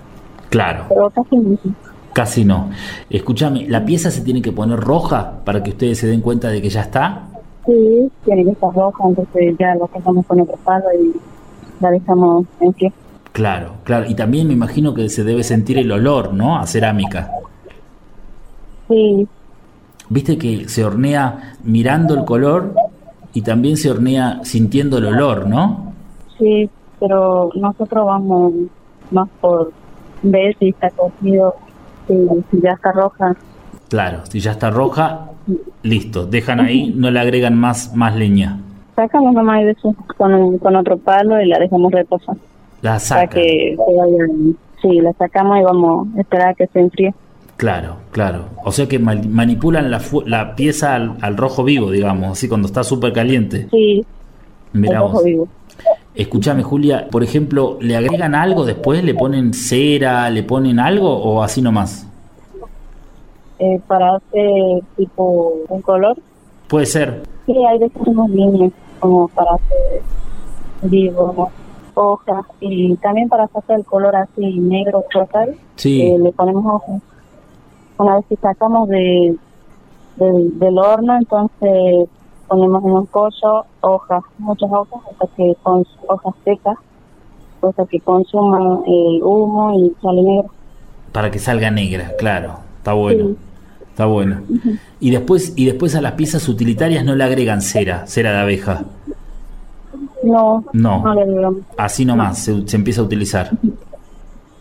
Claro, 0.48 0.86
pero 0.88 1.10
casi 1.10 1.36
no. 1.36 1.58
casi 2.14 2.44
no. 2.44 2.70
Escúchame, 3.10 3.68
¿la 3.68 3.84
pieza 3.84 4.10
se 4.10 4.22
tiene 4.22 4.40
que 4.40 4.50
poner 4.52 4.80
roja 4.80 5.40
para 5.44 5.62
que 5.62 5.70
ustedes 5.70 5.98
se 5.98 6.06
den 6.06 6.22
cuenta 6.22 6.48
de 6.48 6.62
que 6.62 6.70
ya 6.70 6.80
está? 6.82 7.24
Sí, 7.66 8.10
tiene 8.24 8.44
que 8.44 8.50
estar 8.52 8.72
roja, 8.72 9.04
entonces 9.06 9.54
ya 9.58 9.74
lo 9.74 9.88
sacamos 9.92 10.24
con 10.26 10.40
otro 10.40 10.56
palo 10.64 10.86
y 10.98 11.12
la 11.82 11.90
dejamos 11.90 12.46
en 12.60 12.72
pie. 12.72 12.92
Claro, 13.32 13.74
claro. 13.84 14.06
Y 14.08 14.14
también 14.14 14.46
me 14.46 14.54
imagino 14.54 14.94
que 14.94 15.10
se 15.10 15.22
debe 15.22 15.42
sentir 15.42 15.76
el 15.76 15.92
olor, 15.92 16.32
¿no? 16.32 16.58
A 16.58 16.66
cerámica. 16.66 17.30
Sí, 18.88 19.28
Viste 20.10 20.38
que 20.38 20.68
se 20.68 20.84
hornea 20.84 21.54
mirando 21.64 22.14
el 22.14 22.24
color 22.24 22.74
y 23.34 23.42
también 23.42 23.76
se 23.76 23.90
hornea 23.90 24.40
sintiendo 24.42 24.98
el 24.98 25.06
olor, 25.06 25.46
¿no? 25.48 25.92
sí, 26.38 26.70
pero 27.00 27.50
nosotros 27.56 28.06
vamos 28.06 28.52
más 29.10 29.28
por 29.40 29.72
ver 30.22 30.56
si 30.58 30.68
está 30.70 30.90
cocido, 30.90 31.54
si, 32.06 32.14
ya 32.62 32.72
está 32.72 32.92
roja. 32.92 33.34
Claro, 33.88 34.20
si 34.28 34.40
ya 34.40 34.52
está 34.52 34.70
roja, 34.70 35.26
listo. 35.82 36.26
Dejan 36.26 36.60
ahí, 36.60 36.92
no 36.96 37.10
le 37.10 37.18
agregan 37.20 37.56
más, 37.56 37.94
más 37.94 38.14
leña. 38.16 38.58
Sacamos 38.96 39.32
nomás 39.34 39.62
de 39.64 39.70
eso 39.72 39.94
con, 40.16 40.32
un- 40.34 40.58
con 40.58 40.74
otro 40.76 40.96
palo 40.98 41.40
y 41.40 41.46
la 41.46 41.58
dejamos 41.58 41.92
reposar. 41.92 42.36
La 42.82 42.90
Para 42.92 42.98
sacan. 43.00 43.28
que 43.30 43.76
se 43.76 43.96
vaya. 43.96 44.24
Sí, 44.82 45.00
la 45.00 45.12
sacamos 45.14 45.58
y 45.58 45.62
vamos 45.64 46.08
a 46.16 46.20
esperar 46.20 46.48
a 46.50 46.54
que 46.54 46.66
se 46.68 46.80
enfríe. 46.80 47.14
Claro, 47.58 47.96
claro. 48.12 48.46
O 48.64 48.72
sea 48.72 48.88
que 48.88 48.98
manipulan 49.00 49.90
la, 49.90 49.98
fu- 50.00 50.22
la 50.24 50.54
pieza 50.54 50.94
al, 50.94 51.16
al 51.20 51.36
rojo 51.36 51.64
vivo, 51.64 51.90
digamos, 51.90 52.30
así 52.32 52.48
cuando 52.48 52.66
está 52.68 52.82
súper 52.84 53.12
caliente. 53.12 53.68
Sí, 53.70 54.06
Mirá 54.72 55.00
rojo 55.00 55.22
vivo. 55.24 55.48
Escúchame, 56.14 56.62
Julia, 56.62 57.08
por 57.10 57.22
ejemplo, 57.24 57.76
¿le 57.80 57.96
agregan 57.96 58.34
algo 58.34 58.64
después? 58.64 59.02
¿Le 59.04 59.12
ponen 59.14 59.52
cera? 59.54 60.30
¿Le 60.30 60.42
ponen 60.44 60.78
algo 60.80 61.10
o 61.12 61.42
así 61.42 61.60
nomás? 61.60 62.06
Eh, 63.58 63.80
para 63.88 64.16
hacer 64.16 64.82
tipo 64.96 65.54
un 65.68 65.82
color. 65.82 66.16
Puede 66.68 66.86
ser. 66.86 67.22
Sí, 67.46 67.54
hay 67.68 67.78
veces 67.78 68.00
unos 68.06 68.30
líneas 68.30 68.72
como 69.00 69.26
para 69.28 69.52
hacer 69.54 70.02
digo, 70.82 71.50
hojas 71.94 72.44
y 72.60 72.94
también 72.96 73.28
para 73.28 73.44
hacer 73.44 73.78
el 73.78 73.84
color 73.84 74.14
así 74.14 74.58
negro 74.60 75.04
total. 75.12 75.56
Sí. 75.74 76.02
eh, 76.02 76.16
le 76.20 76.30
ponemos 76.32 76.64
hojas. 76.66 77.02
Una 77.98 78.16
vez 78.16 78.24
que 78.28 78.36
sacamos 78.36 78.88
de, 78.88 79.36
del- 80.16 80.58
del 80.58 80.78
horno, 80.78 81.16
entonces 81.18 82.08
ponemos 82.46 82.82
en 82.84 82.90
un 82.92 83.06
pollo 83.06 83.64
hojas, 83.80 84.22
muchas 84.38 84.70
hojas, 84.72 85.00
hasta 85.10 85.26
que 85.36 85.54
con 85.62 85.84
hojas 86.08 86.34
secas, 86.44 86.76
cosa 87.60 87.84
que 87.86 88.00
consuman 88.00 88.82
el 88.86 89.20
humo 89.22 89.72
y 89.78 89.92
sale 90.02 90.22
negro. 90.22 90.50
Para 91.12 91.30
que 91.30 91.38
salga 91.38 91.70
negra, 91.70 92.12
claro. 92.18 92.54
Está 92.78 92.92
bueno. 92.92 93.26
Sí. 93.28 93.36
Está 93.90 94.06
bueno. 94.06 94.40
Y 95.00 95.10
después, 95.10 95.52
y 95.56 95.64
después 95.64 95.96
a 95.96 96.00
las 96.00 96.12
piezas 96.12 96.48
utilitarias 96.48 97.04
no 97.04 97.16
le 97.16 97.24
agregan 97.24 97.60
cera, 97.60 98.06
cera 98.06 98.30
de 98.32 98.38
abeja. 98.38 98.84
No, 100.22 100.64
No. 100.72 101.02
no 101.02 101.14
le 101.14 101.22
agregamos. 101.22 101.60
Así 101.76 102.04
nomás 102.04 102.38
se, 102.38 102.66
se 102.68 102.76
empieza 102.76 103.00
a 103.00 103.04
utilizar. 103.04 103.50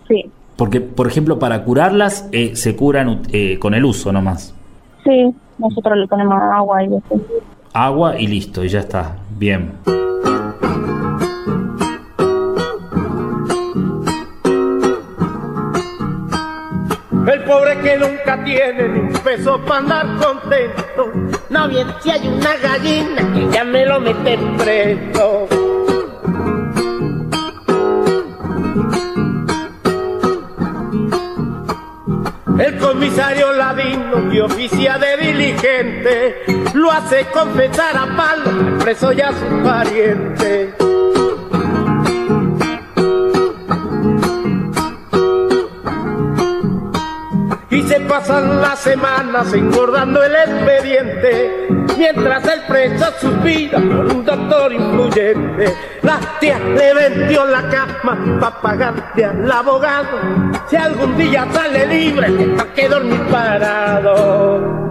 Sí, 0.08 0.26
Porque, 0.58 0.82
por 0.82 1.08
ejemplo, 1.08 1.38
para 1.40 1.64
curarlas 1.64 2.28
eh, 2.32 2.56
se 2.56 2.76
curan 2.76 3.22
eh, 3.32 3.60
con 3.60 3.74
el 3.76 3.86
uso 3.86 4.12
nomás. 4.12 4.54
sí, 5.04 5.34
nosotros 5.60 5.98
le 5.98 6.08
ponemos 6.08 6.40
agua 6.54 6.84
y 6.84 6.88
eso. 6.88 7.22
Agua 7.74 8.20
y 8.20 8.28
listo, 8.28 8.64
y 8.64 8.70
ya 8.70 8.80
está. 8.82 9.16
Bien. 9.38 9.72
El 17.28 17.44
pobre 17.44 17.78
que 17.82 17.98
nunca 17.98 18.44
tiene 18.44 18.88
ni 18.88 19.00
un 19.00 19.14
peso 19.14 19.60
para 19.66 19.80
andar 19.80 20.06
contento. 20.18 21.12
No 21.50 21.68
bien 21.68 21.88
si 22.02 22.10
hay 22.10 22.28
una 22.28 22.56
gallina 22.58 23.34
que 23.34 23.50
ya 23.54 23.64
me 23.64 23.86
lo 23.86 24.00
meten 24.00 24.58
preso. 24.58 25.48
El 32.60 32.78
comisario 32.80 33.54
ladino 33.54 34.30
que 34.32 34.42
oficia 34.42 34.98
de 34.98 35.18
diligente 35.18 36.44
lo 36.74 36.92
hace 36.92 37.26
confesar 37.32 37.96
a 37.96 38.18
palo 38.18 38.50
al 38.50 38.78
preso 38.80 39.12
y 39.14 39.22
a 39.22 39.32
su 39.32 39.64
pariente. 39.64 40.87
Se 47.88 48.00
pasan 48.02 48.62
las 48.62 48.80
semanas 48.80 49.54
engordando 49.54 50.22
el 50.22 50.36
expediente 50.36 51.68
mientras 51.98 52.46
el 52.46 52.62
preso 52.68 53.06
suspira 53.20 53.80
por 53.80 54.06
un 54.14 54.26
doctor 54.26 54.74
influyente 54.74 55.74
la 56.02 56.20
tía 56.40 56.60
le 56.60 56.94
vendió 56.94 57.46
la 57.46 57.70
cama 57.70 58.40
para 58.42 58.62
pagarle 58.62 59.26
al 59.26 59.52
abogado 59.52 60.20
si 60.70 60.76
algún 60.76 61.18
día 61.18 61.48
sale 61.54 61.88
libre 61.88 62.30
para 62.58 62.74
que 62.74 62.90
dormir 62.90 63.22
parado 63.32 64.88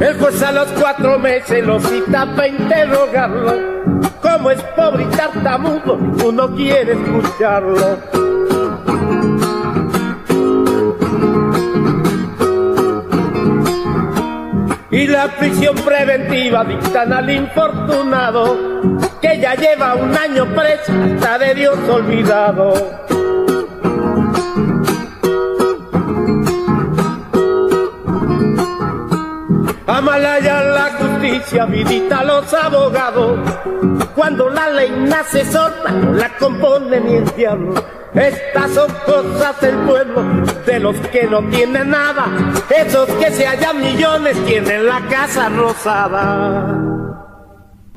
El 0.00 0.18
juez 0.18 0.42
a 0.42 0.50
los 0.50 0.66
cuatro 0.72 1.16
meses 1.16 1.64
lo 1.64 1.78
cita 1.78 2.26
para 2.34 2.48
interrogarlo. 2.48 3.81
Como 4.42 4.50
es 4.50 4.62
pobre 4.74 5.04
y 5.04 5.16
tartamudo, 5.16 5.94
uno 6.26 6.52
quiere 6.56 6.94
escucharlo. 6.94 7.76
Y 14.90 15.06
la 15.06 15.28
prisión 15.38 15.76
preventiva 15.76 16.64
dictan 16.64 17.12
al 17.12 17.30
infortunado 17.30 18.90
que 19.20 19.38
ya 19.38 19.54
lleva 19.54 19.94
un 19.94 20.12
año 20.12 20.44
preso, 20.56 20.92
hasta 20.92 21.38
de 21.38 21.54
Dios 21.54 21.78
olvidado. 21.88 22.72
Amalaya 29.86 30.62
la 30.62 30.98
justicia, 31.22 31.66
vidita 31.66 32.20
a 32.20 32.24
los 32.24 32.52
abogados. 32.52 33.38
Cuando 34.14 34.48
la 34.50 34.70
ley 34.70 34.90
nace 35.08 35.44
sorda, 35.44 35.90
no 35.90 36.12
la 36.12 36.28
compone 36.36 37.00
ni 37.00 37.14
el 37.14 37.24
diablo. 37.36 37.74
Estas 38.14 38.70
son 38.72 38.90
cosas 39.06 39.60
del 39.60 39.76
pueblo, 39.86 40.22
de 40.66 40.80
los 40.80 40.96
que 41.08 41.26
no 41.26 41.42
tienen 41.48 41.90
nada. 41.90 42.26
Esos 42.76 43.06
que 43.06 43.30
se 43.30 43.46
hallan 43.46 43.80
millones 43.80 44.36
tienen 44.44 44.86
la 44.86 45.00
casa 45.08 45.48
rosada. 45.48 46.78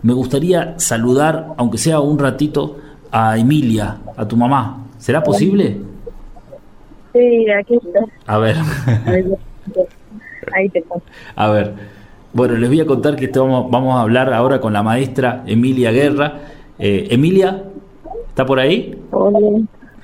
Me 0.01 0.13
gustaría 0.13 0.77
saludar, 0.77 1.47
aunque 1.57 1.77
sea 1.77 1.99
un 1.99 2.19
ratito, 2.19 2.77
a 3.11 3.37
Emilia, 3.37 3.97
a 4.15 4.27
tu 4.27 4.37
mamá. 4.37 4.85
¿Será 4.99 5.23
posible? 5.23 5.81
Sí, 7.11 7.49
aquí 7.49 7.75
está. 7.75 8.01
A 8.27 8.37
ver, 8.37 8.55
Ahí, 9.05 9.23
ahí 10.53 10.69
te 10.69 10.83
a 11.35 11.49
ver. 11.49 11.94
Bueno, 12.35 12.55
les 12.55 12.67
voy 12.67 12.81
a 12.81 12.85
contar 12.85 13.15
que 13.15 13.25
estamos, 13.25 13.71
vamos 13.71 13.95
a 13.95 14.01
hablar 14.01 14.33
ahora 14.33 14.59
con 14.59 14.73
la 14.73 14.83
maestra 14.83 15.45
Emilia 15.47 15.93
Guerra. 15.93 16.33
Eh, 16.77 17.07
Emilia, 17.11 17.63
¿está 18.27 18.45
por 18.45 18.59
ahí? 18.59 18.93
Hola. 19.11 19.39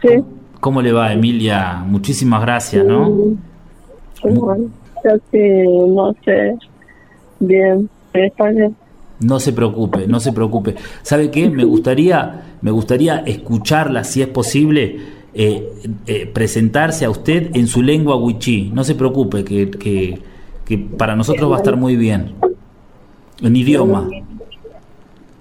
Sí, 0.02 0.24
¿Cómo 0.62 0.82
le 0.82 0.94
va, 0.94 1.12
Emilia? 1.12 1.84
Muchísimas 1.86 2.40
gracias, 2.40 2.86
¿no? 2.86 3.36
bueno, 4.24 4.70
que 5.30 5.66
no 5.90 6.16
sé 6.24 6.56
bien, 7.42 7.90
está 8.14 8.48
bien. 8.48 8.78
No 9.20 9.38
se 9.42 9.52
preocupe, 9.52 10.08
no 10.08 10.22
se 10.22 10.32
preocupe. 10.32 10.76
¿Sabe 11.02 11.32
qué? 11.32 11.50
Me 11.50 11.66
gustaría, 11.66 12.44
me 12.62 12.72
gustaría 12.72 13.18
escucharla, 13.26 14.06
si 14.06 14.22
es 14.22 14.30
posible, 14.30 15.00
eh, 15.34 15.70
eh, 16.08 16.32
presentarse 16.34 17.04
a 17.04 17.10
usted 17.10 17.54
en 17.54 17.68
su 17.68 17.82
lengua 17.82 18.16
wichí. 18.16 18.72
No 18.74 18.86
se 18.86 18.96
preocupe, 18.96 19.44
que, 19.44 19.70
que, 19.70 20.32
que 20.72 20.78
para 20.78 21.18
nosotros 21.18 21.52
va 21.52 21.56
a 21.56 21.58
estar 21.58 21.76
muy 21.76 21.98
bien. 21.98 22.34
En 23.42 23.56
idioma. 23.58 24.08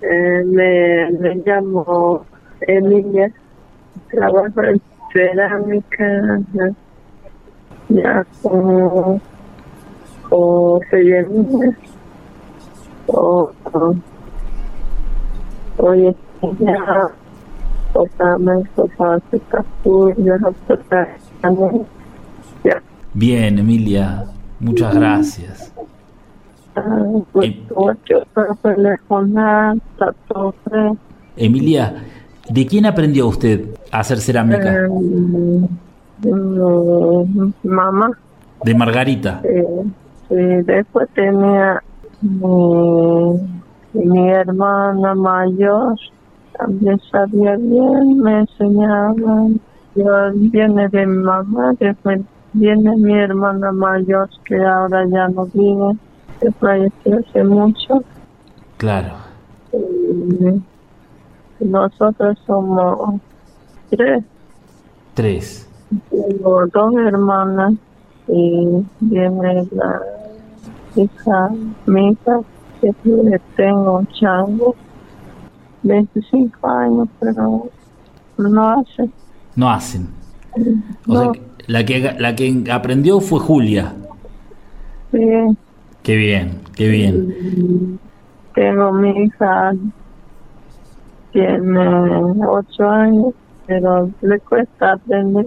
Eh, 0.02 0.42
me, 0.44 1.08
me 1.20 1.34
llamo 1.46 2.24
Emilia, 2.62 3.32
trabajo 4.10 4.62
en 4.64 4.80
cerámica. 5.12 6.40
ya 7.90 8.26
como, 8.42 9.20
o 10.30 10.80
o, 13.06 13.52
o, 15.76 15.94
ya, 15.94 17.08
o 17.94 18.08
ya. 22.64 22.82
Bien, 23.14 23.58
Emilia, 23.58 24.24
muchas 24.60 24.94
gracias. 24.94 25.72
Em-. 27.34 27.64
Emilia, 31.36 31.94
¿de 32.48 32.66
quién 32.66 32.86
aprendió 32.86 33.28
usted 33.28 33.66
a 33.90 34.00
hacer 34.00 34.18
cerámica? 34.18 34.74
Eh, 34.74 34.88
mm, 34.88 35.66
mamá, 37.64 38.10
De 38.64 38.74
Margarita. 38.74 39.40
eh, 39.44 39.64
sí, 40.28 40.36
después 40.64 41.08
tenía 41.14 41.82
mi, 43.94 44.30
hermana 44.30 45.14
mayor, 45.14 45.96
también 46.58 47.00
sabía 47.10 47.56
bien, 47.56 48.18
me 48.18 48.40
enseñaban. 48.40 49.60
Yo 49.94 50.04
viene 50.34 50.88
de 50.88 51.06
mi 51.06 51.18
mamá, 51.18 51.72
después 51.80 52.20
viene 52.52 52.96
mi 52.96 53.14
hermana 53.14 53.72
mayor 53.72 54.28
que 54.44 54.56
ahora 54.56 55.06
ya 55.06 55.28
no 55.28 55.46
vive, 55.46 55.96
que 56.40 56.50
falleció 56.52 57.18
hace 57.18 57.44
mucho. 57.44 58.02
Claro. 58.76 59.14
Y 59.72 61.64
nosotros 61.64 62.38
somos 62.46 63.20
tres. 63.90 64.24
Tres. 65.14 65.68
Tengo 66.10 66.66
dos 66.66 66.94
hermanas 66.96 67.74
y 68.28 68.84
viene 69.00 69.68
la 69.72 70.00
hija, 70.96 71.50
mi 71.86 72.10
hija, 72.10 72.40
que 72.80 72.94
le 73.04 73.38
tengo 73.56 73.98
un 73.98 74.06
chango, 74.08 74.74
25 75.82 76.68
años, 76.68 77.08
pero 77.18 77.68
no 78.38 78.68
hace. 78.70 79.10
No 79.56 79.70
hacen. 79.70 80.08
O 81.06 81.16
sea, 81.16 81.32
que 81.32 81.49
la 81.70 81.84
que, 81.84 82.14
la 82.18 82.34
que 82.34 82.64
aprendió 82.70 83.20
fue 83.20 83.38
Julia. 83.40 83.94
Sí, 85.12 85.18
Qué 86.02 86.16
bien, 86.16 86.60
qué 86.74 86.88
bien. 86.88 87.98
tengo 88.54 88.92
mi 88.92 89.10
hija, 89.24 89.72
tiene 91.32 91.78
8 92.46 92.88
años, 92.88 93.34
pero 93.66 94.10
le 94.22 94.38
cuesta 94.40 94.92
aprender. 94.92 95.46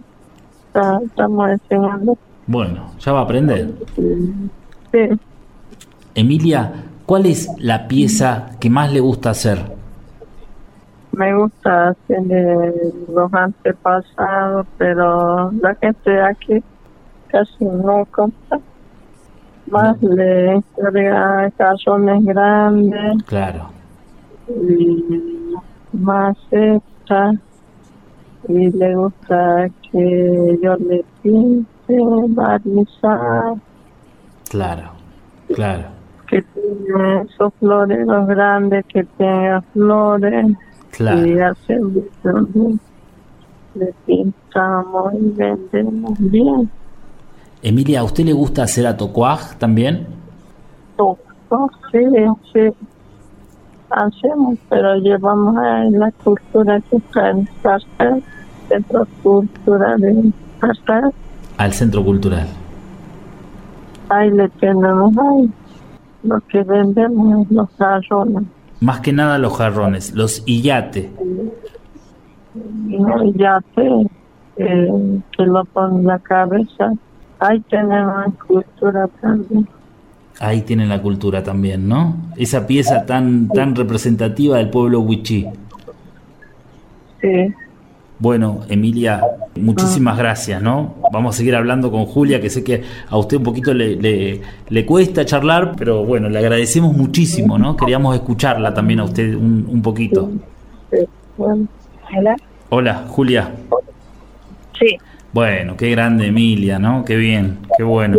Está- 0.67 0.99
Estamos 1.05 1.49
enseñando. 1.49 2.17
Bueno, 2.47 2.91
ya 2.99 3.11
va 3.13 3.19
a 3.19 3.23
aprender. 3.23 3.71
Sí. 4.91 4.99
Emilia, 6.15 6.71
¿cuál 7.05 7.25
es 7.25 7.49
la 7.59 7.87
pieza 7.87 8.51
que 8.59 8.69
más 8.69 8.91
le 8.93 8.99
gusta 8.99 9.31
hacer? 9.31 9.59
Me 11.13 11.33
gusta 11.35 11.95
eh, 12.09 12.93
los 13.07 13.33
antepasados, 13.33 14.65
pero 14.77 15.51
la 15.51 15.75
gente 15.75 16.09
de 16.09 16.21
aquí 16.23 16.63
casi 17.27 17.65
no 17.65 18.05
compra. 18.11 18.59
Más 19.67 20.01
le 20.01 20.55
entrega 20.55 21.49
cajones 21.57 22.25
grandes 22.25 23.23
Claro, 23.23 23.69
y 24.49 25.55
macetas. 25.93 27.35
Y 28.47 28.71
le 28.71 28.95
gusta 28.95 29.69
que 29.89 30.59
yo 30.61 30.75
le 30.75 31.05
pinte, 31.21 31.97
barnizar, 32.29 33.53
claro, 34.49 34.91
claro, 35.55 35.83
que 36.27 36.41
tenga 36.41 37.21
esos 37.21 37.53
floreros 37.59 38.27
grandes, 38.27 38.85
que 38.87 39.05
tenga 39.17 39.61
flores. 39.71 40.57
Y 40.93 40.97
claro. 40.97 41.51
hacemos 41.51 42.03
también. 42.21 42.79
Le 43.75 43.93
pintamos 44.05 45.13
y 45.15 45.29
vendemos 45.31 46.13
bien. 46.19 46.69
Emilia, 47.63 48.01
¿a 48.01 48.03
usted 48.03 48.25
le 48.25 48.33
gusta 48.33 48.63
hacer 48.63 48.85
atocuaj 48.85 49.57
también? 49.57 50.05
Todo, 50.95 51.17
sí, 51.91 51.99
sí. 52.51 52.69
Hacemos, 53.89 54.57
pero 54.69 54.95
llevamos 54.97 55.55
a 55.57 55.83
la 55.85 56.11
cultura 56.23 56.79
que 56.81 56.97
está 56.97 57.29
en 57.31 58.23
Centro 58.67 59.07
Cultural 59.23 60.01
de. 60.01 60.31
Al 61.57 61.73
centro 61.73 62.03
cultural. 62.03 62.47
Ahí 64.09 64.31
le 64.31 64.47
tenemos 64.49 65.13
ahí. 65.17 65.51
Lo 66.23 66.39
que 66.47 66.63
vendemos 66.63 67.45
es 67.45 67.51
los 67.51 67.69
jarrones. 67.77 68.43
Más 68.83 68.99
que 68.99 69.13
nada 69.13 69.37
los 69.37 69.55
jarrones, 69.55 70.13
los 70.13 70.43
iyate. 70.45 71.09
Y 72.89 72.97
no, 72.99 73.23
y 73.23 73.31
ya 73.37 73.57
te, 73.73 73.87
eh, 74.57 75.21
que 75.37 75.45
lo 75.45 75.63
pone 75.63 76.01
en 76.01 76.05
la 76.05 76.19
cabeza. 76.19 76.91
Ahí 77.39 77.61
tenemos 77.61 78.33
cultura 78.45 79.07
también. 79.21 79.69
Ahí 80.37 80.63
tienen 80.63 80.89
la 80.89 81.01
cultura 81.01 81.41
también, 81.41 81.87
¿no? 81.87 82.17
Esa 82.35 82.67
pieza 82.67 83.05
tan, 83.05 83.47
tan 83.47 83.73
representativa 83.73 84.57
del 84.57 84.69
pueblo 84.69 84.99
wichí. 84.99 85.47
Sí. 87.21 87.53
Bueno, 88.23 88.61
Emilia, 88.69 89.21
muchísimas 89.59 90.17
gracias, 90.17 90.61
¿no? 90.61 90.95
Vamos 91.11 91.35
a 91.35 91.37
seguir 91.39 91.57
hablando 91.57 91.91
con 91.91 92.05
Julia, 92.05 92.39
que 92.39 92.49
sé 92.49 92.63
que 92.63 92.81
a 93.09 93.17
usted 93.17 93.35
un 93.35 93.43
poquito 93.43 93.73
le, 93.73 93.97
le, 93.97 94.39
le 94.69 94.85
cuesta 94.85 95.25
charlar, 95.25 95.73
pero 95.77 96.05
bueno, 96.05 96.29
le 96.29 96.39
agradecemos 96.39 96.95
muchísimo, 96.95 97.57
¿no? 97.57 97.75
Queríamos 97.75 98.15
escucharla 98.15 98.73
también 98.73 99.01
a 99.01 99.03
usted 99.03 99.35
un, 99.35 99.67
un 99.67 99.81
poquito. 99.81 100.31
Hola. 101.37 102.37
Hola, 102.69 103.03
Julia. 103.09 103.51
Sí. 104.79 104.97
Bueno, 105.33 105.75
qué 105.75 105.91
grande 105.91 106.27
Emilia, 106.27 106.79
¿no? 106.79 107.03
Qué 107.03 107.17
bien, 107.17 107.57
qué 107.77 107.83
bueno, 107.83 108.17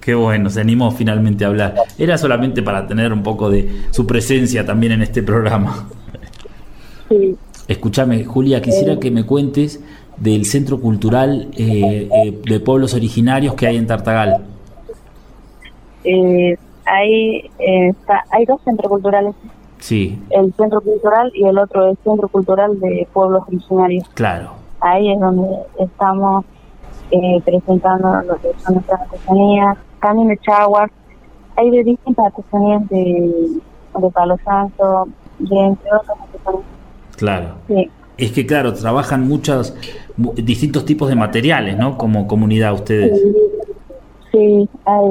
qué 0.00 0.14
bueno, 0.14 0.48
se 0.48 0.60
animó 0.60 0.92
finalmente 0.92 1.44
a 1.44 1.48
hablar. 1.48 1.74
Era 1.98 2.16
solamente 2.18 2.62
para 2.62 2.86
tener 2.86 3.12
un 3.12 3.24
poco 3.24 3.50
de 3.50 3.68
su 3.90 4.06
presencia 4.06 4.64
también 4.64 4.92
en 4.92 5.02
este 5.02 5.24
programa. 5.24 5.88
Sí. 7.08 7.36
Escúchame, 7.74 8.24
Julia, 8.24 8.60
quisiera 8.60 8.98
que 8.98 9.12
me 9.12 9.24
cuentes 9.24 9.80
del 10.16 10.44
Centro 10.44 10.80
Cultural 10.80 11.48
eh, 11.56 12.08
eh, 12.12 12.38
de 12.44 12.58
Pueblos 12.58 12.94
Originarios 12.94 13.54
que 13.54 13.68
hay 13.68 13.76
en 13.76 13.86
Tartagal. 13.86 14.44
Eh, 16.02 16.56
hay, 16.84 17.36
eh, 17.60 17.88
está- 17.90 18.24
hay 18.30 18.44
dos 18.44 18.60
centros 18.64 18.90
culturales, 18.90 19.34
Sí, 19.78 20.18
el 20.30 20.52
Centro 20.54 20.80
Cultural 20.80 21.30
y 21.32 21.44
el 21.46 21.56
otro 21.58 21.92
es 21.92 21.98
Centro 22.02 22.26
Cultural 22.28 22.78
de 22.80 23.06
Pueblos 23.12 23.44
Originarios. 23.46 24.08
claro, 24.14 24.50
Ahí 24.80 25.12
es 25.12 25.20
donde 25.20 25.46
estamos 25.78 26.44
eh, 27.12 27.40
presentando 27.44 28.20
lo 28.22 28.34
que 28.36 28.48
son 28.64 28.74
nuestras 28.74 29.00
artesanías, 29.02 29.78
también 30.02 30.26
de 30.28 30.38
Chaguar. 30.38 30.90
Hay 31.56 31.70
de 31.70 31.84
distintas 31.84 32.26
artesanías 32.26 32.88
de, 32.88 33.60
de 34.00 34.10
Palo 34.10 34.36
Santo, 34.44 35.06
de 35.38 35.56
entre 35.56 35.88
otras 35.94 36.18
artesanías. 36.20 36.64
Claro. 37.20 37.54
Sí. 37.68 37.88
Es 38.18 38.32
que, 38.32 38.44
claro, 38.44 38.74
trabajan 38.74 39.26
muchos, 39.26 39.74
mu- 40.16 40.32
distintos 40.34 40.84
tipos 40.84 41.08
de 41.08 41.14
materiales, 41.14 41.78
¿no? 41.78 41.96
Como 41.96 42.26
comunidad 42.26 42.74
ustedes. 42.74 43.18
Sí, 44.32 44.68
hay 44.84 45.08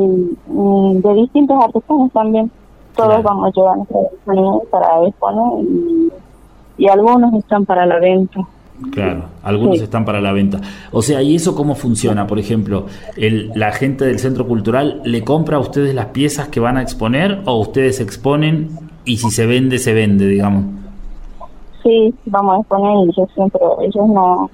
mm, 0.47 1.01
de 1.01 1.13
distintos 1.15 1.57
artesanos 1.63 2.11
también. 2.13 2.51
Todos 2.95 3.09
Claro. 3.21 3.23
vamos 3.23 3.47
a 3.47 3.51
llevar 3.55 3.77
artesanía 3.79 4.51
para 4.69 5.07
exponer 5.07 5.65
y, 5.65 6.83
y 6.83 6.87
algunos 6.87 7.33
están 7.33 7.65
para 7.65 7.85
la 7.85 7.97
venta. 7.99 8.39
Claro, 8.91 9.23
algunos 9.43 9.77
Sí. 9.79 9.83
están 9.83 10.05
para 10.05 10.21
la 10.21 10.31
venta. 10.31 10.61
O 10.91 11.01
sea, 11.01 11.21
¿y 11.21 11.35
eso 11.35 11.53
cómo 11.55 11.75
funciona? 11.75 12.27
Por 12.27 12.39
ejemplo, 12.39 12.85
el, 13.17 13.51
¿la 13.55 13.71
gente 13.71 14.05
del 14.05 14.19
centro 14.19 14.47
cultural 14.47 15.01
le 15.03 15.23
compra 15.23 15.57
a 15.57 15.59
ustedes 15.59 15.93
las 15.95 16.07
piezas 16.07 16.47
que 16.47 16.59
van 16.61 16.77
a 16.77 16.81
exponer 16.81 17.41
o 17.45 17.59
ustedes 17.59 17.99
exponen 17.99 18.69
y 19.03 19.17
si 19.17 19.31
se 19.31 19.45
vende, 19.45 19.79
se 19.79 19.93
vende, 19.93 20.27
digamos? 20.27 20.63
Sí, 21.89 22.13
vamos 22.25 22.55
a 22.55 22.59
exponer 22.59 23.09
ellos 23.09 23.29
siempre, 23.33 23.59
ellos 23.81 24.07
no, 24.07 24.49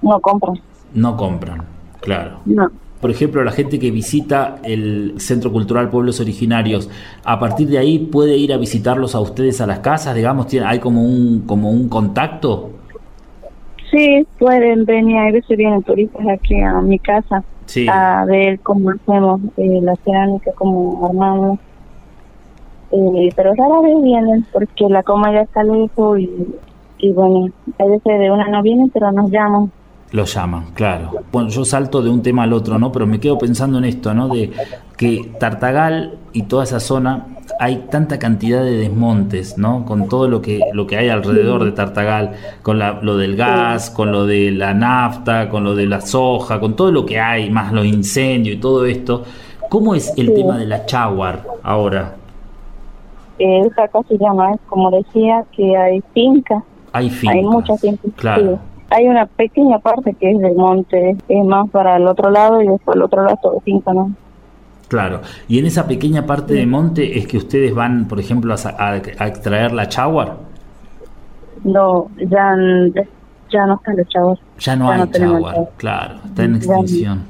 no 0.00 0.20
compran. 0.20 0.60
No 0.94 1.16
compran, 1.16 1.64
claro. 2.00 2.38
No. 2.44 2.70
Por 3.00 3.10
ejemplo, 3.10 3.42
la 3.42 3.50
gente 3.50 3.80
que 3.80 3.90
visita 3.90 4.58
el 4.62 5.14
Centro 5.18 5.50
Cultural 5.50 5.90
Pueblos 5.90 6.20
Originarios, 6.20 6.88
a 7.24 7.40
partir 7.40 7.68
de 7.68 7.78
ahí 7.78 7.98
puede 7.98 8.36
ir 8.36 8.52
a 8.52 8.58
visitarlos 8.58 9.16
a 9.16 9.20
ustedes 9.20 9.60
a 9.60 9.66
las 9.66 9.80
casas, 9.80 10.14
digamos, 10.14 10.46
hay 10.64 10.78
como 10.78 11.02
un 11.02 11.40
como 11.40 11.68
un 11.70 11.88
contacto. 11.88 12.70
Sí, 13.90 14.24
pueden 14.38 14.84
venir, 14.84 15.18
a 15.18 15.32
veces 15.32 15.58
vienen 15.58 15.82
turistas 15.82 16.24
aquí 16.28 16.60
a 16.60 16.80
mi 16.80 16.98
casa 17.00 17.42
Sí. 17.66 17.86
a 17.88 18.24
ver 18.24 18.60
cómo 18.60 18.90
hacemos 18.90 19.40
eh, 19.56 19.80
la 19.82 19.96
cerámica, 20.04 20.52
cómo 20.54 21.06
armamos. 21.08 21.58
Eh, 22.92 23.32
pero 23.34 23.54
rara 23.54 23.80
vez 23.80 24.02
vienen 24.02 24.46
porque 24.52 24.88
la 24.88 25.02
coma 25.02 25.32
ya 25.32 25.40
está 25.40 25.62
lejos 25.62 26.18
y, 26.18 26.30
y 26.98 27.12
bueno, 27.12 27.48
a 27.78 27.84
veces 27.84 28.18
de 28.20 28.30
una 28.30 28.48
no 28.48 28.62
vienen, 28.62 28.90
pero 28.90 29.10
nos 29.10 29.30
llaman. 29.30 29.72
Lo 30.12 30.26
llaman, 30.26 30.66
claro. 30.74 31.10
Bueno, 31.32 31.48
yo 31.48 31.64
salto 31.64 32.02
de 32.02 32.10
un 32.10 32.22
tema 32.22 32.42
al 32.42 32.52
otro, 32.52 32.78
¿no? 32.78 32.92
Pero 32.92 33.06
me 33.06 33.18
quedo 33.18 33.38
pensando 33.38 33.78
en 33.78 33.84
esto, 33.84 34.12
¿no? 34.12 34.28
De 34.28 34.52
que 34.98 35.32
Tartagal 35.40 36.18
y 36.34 36.42
toda 36.42 36.64
esa 36.64 36.80
zona 36.80 37.28
hay 37.58 37.86
tanta 37.90 38.18
cantidad 38.18 38.62
de 38.62 38.76
desmontes, 38.76 39.56
¿no? 39.56 39.86
Con 39.86 40.08
todo 40.08 40.28
lo 40.28 40.42
que 40.42 40.60
lo 40.74 40.86
que 40.86 40.98
hay 40.98 41.08
alrededor 41.08 41.64
de 41.64 41.72
Tartagal, 41.72 42.32
con 42.62 42.78
la, 42.78 43.00
lo 43.00 43.16
del 43.16 43.36
gas, 43.36 43.88
con 43.88 44.12
lo 44.12 44.26
de 44.26 44.50
la 44.50 44.74
nafta, 44.74 45.48
con 45.48 45.64
lo 45.64 45.74
de 45.74 45.86
la 45.86 46.02
soja, 46.02 46.60
con 46.60 46.76
todo 46.76 46.92
lo 46.92 47.06
que 47.06 47.18
hay, 47.18 47.48
más 47.48 47.72
los 47.72 47.86
incendios 47.86 48.56
y 48.56 48.60
todo 48.60 48.84
esto. 48.84 49.24
¿Cómo 49.70 49.94
es 49.94 50.12
el 50.18 50.34
tema 50.34 50.58
de 50.58 50.66
la 50.66 50.84
chaguar 50.84 51.42
ahora? 51.62 52.16
Eh, 53.44 53.68
acá 53.76 53.98
se 54.08 54.16
llama, 54.18 54.52
como 54.68 54.90
decía, 54.90 55.44
que 55.50 55.76
hay 55.76 56.00
fincas. 56.14 56.62
Hay 56.92 57.10
fincas. 57.10 57.36
Hay 57.36 57.42
muchas 57.42 57.80
fincas. 57.80 58.10
Claro. 58.16 58.42
sí. 58.52 58.58
Hay 58.94 59.08
una 59.08 59.24
pequeña 59.26 59.78
parte 59.78 60.12
que 60.14 60.30
es 60.32 60.38
del 60.38 60.54
monte, 60.54 61.16
es 61.26 61.44
más 61.46 61.68
para 61.70 61.96
el 61.96 62.06
otro 62.06 62.30
lado 62.30 62.60
y 62.62 62.68
después 62.68 62.94
el 62.94 63.02
otro 63.02 63.22
lado 63.24 63.38
todo 63.42 63.60
finca, 63.60 63.92
¿no? 63.94 64.12
Claro. 64.88 65.22
Y 65.48 65.58
en 65.58 65.64
esa 65.66 65.86
pequeña 65.88 66.26
parte 66.26 66.52
de 66.52 66.66
monte 66.66 67.18
es 67.18 67.26
que 67.26 67.38
ustedes 67.38 67.74
van, 67.74 68.06
por 68.06 68.20
ejemplo, 68.20 68.52
a, 68.54 68.56
a- 68.68 68.92
a 68.92 69.26
extraer 69.26 69.72
la 69.72 69.88
chaguar. 69.88 70.36
No, 71.64 72.08
ya, 72.18 72.54
ya 73.50 73.66
no 73.66 73.74
está 73.76 73.92
el 73.92 74.06
chavo. 74.08 74.38
Ya 74.58 74.76
no 74.76 74.88
Ya 74.88 74.92
hay 74.94 75.00
no 75.00 75.06
chaguar, 75.06 75.54
chaguar. 75.54 75.70
claro, 75.78 76.14
está 76.26 76.44
en 76.44 76.60
Ya- 76.60 76.74
extinción. 76.76 77.22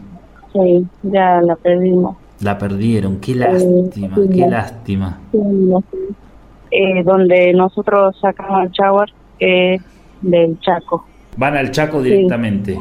Sí, 0.53 0.87
ya 1.05 1.41
la 1.43 1.55
perdimos. 1.57 2.17
La 2.43 2.59
perdieron, 2.59 3.21
qué 3.21 3.37
lástima, 3.37 4.17
qué 4.17 4.47
lástima. 4.49 5.21
Eh, 6.71 7.03
donde 7.05 7.53
nosotros 7.53 8.17
sacamos 8.21 8.65
el 8.65 8.71
shower 8.71 9.13
es 9.39 9.81
del 10.23 10.59
Chaco. 10.61 11.05
Van 11.37 11.57
al 11.57 11.71
Chaco 11.71 12.03
directamente. 12.03 12.81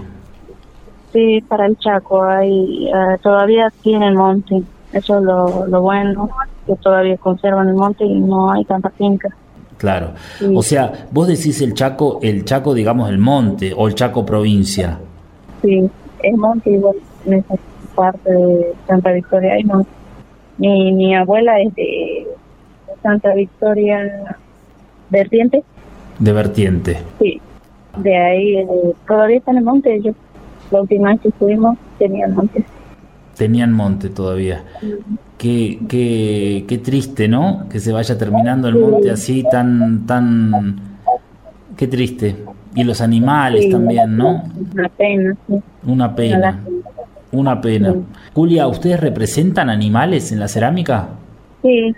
Sí, 1.14 1.42
para 1.48 1.68
el 1.68 1.78
Chaco 1.78 2.24
hay 2.24 2.88
eh, 2.88 3.18
todavía 3.22 3.72
tienen 3.82 4.16
monte. 4.16 4.64
Eso 4.94 5.20
es 5.20 5.24
lo, 5.24 5.68
lo 5.68 5.82
bueno, 5.82 6.30
que 6.66 6.76
todavía 6.78 7.18
conservan 7.18 7.68
el 7.68 7.76
monte 7.76 8.04
y 8.04 8.20
no 8.20 8.52
hay 8.52 8.66
tanta 8.66 8.90
finca. 8.90 9.30
Claro. 9.78 10.14
Sí. 10.40 10.54
O 10.56 10.64
sea, 10.64 11.08
vos 11.12 11.28
decís 11.28 11.62
el 11.62 11.74
Chaco, 11.74 12.20
el 12.22 12.46
Chaco, 12.46 12.74
digamos, 12.74 13.10
el 13.10 13.18
monte 13.18 13.74
o 13.76 13.88
el 13.88 13.96
Chaco 13.96 14.26
provincia. 14.26 15.00
Sí, 15.62 15.90
es 16.24 16.38
monte 16.38 16.72
igual 16.72 16.96
parte 17.96 18.32
de 18.32 18.74
Santa 18.88 19.12
Victoria 19.12 19.54
monte. 19.66 19.90
Mi, 20.58 20.92
mi 20.92 21.16
abuela 21.16 21.60
es 21.62 21.74
de 21.76 22.28
Santa 23.02 23.34
Victoria 23.34 24.38
Vertiente. 25.10 25.64
De 26.20 26.32
vertiente. 26.32 26.98
Sí, 27.20 27.42
de 27.98 28.18
ahí 28.18 28.58
eh, 28.58 28.68
todavía 29.08 29.38
está 29.38 29.52
en 29.52 29.58
el 29.58 29.64
monte. 29.64 30.02
Yo, 30.02 30.12
la 30.72 30.82
última 30.82 31.10
vez 31.10 31.22
que 31.22 31.30
estuvimos 31.30 31.78
tenía 32.00 32.28
el 32.28 32.34
monte. 32.34 32.64
Tenían 33.36 33.74
monte 33.74 34.10
todavía. 34.10 34.64
Qué, 35.38 35.80
qué, 35.90 36.66
qué 36.68 36.78
triste, 36.78 37.28
¿no? 37.28 37.66
Que 37.70 37.80
se 37.80 37.92
vaya 37.92 38.18
terminando 38.18 38.68
el 38.68 38.78
monte 38.78 39.10
así, 39.10 39.44
tan, 39.50 40.06
tan... 40.06 40.80
Qué 41.76 41.88
triste. 41.88 42.36
Y 42.76 42.84
los 42.84 43.02
animales 43.02 43.64
Sí. 43.64 43.72
también, 43.72 44.16
¿no? 44.16 44.44
Una 44.74 44.90
pena, 44.90 45.36
sí. 45.48 45.56
Una 45.86 46.16
pena. 46.16 46.60
Una 47.32 47.62
pena. 47.62 47.94
Sí. 47.94 48.00
Julia, 48.34 48.68
¿ustedes 48.68 49.00
representan 49.00 49.70
animales 49.70 50.32
en 50.32 50.40
la 50.40 50.48
cerámica? 50.48 51.10
Sí, 51.62 51.94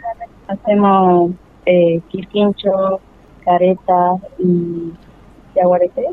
hacemos 0.47 1.31
eh, 1.65 2.01
quirquincho, 2.09 2.99
careta 3.43 4.13
y 4.39 4.91
yaguareté 5.55 6.05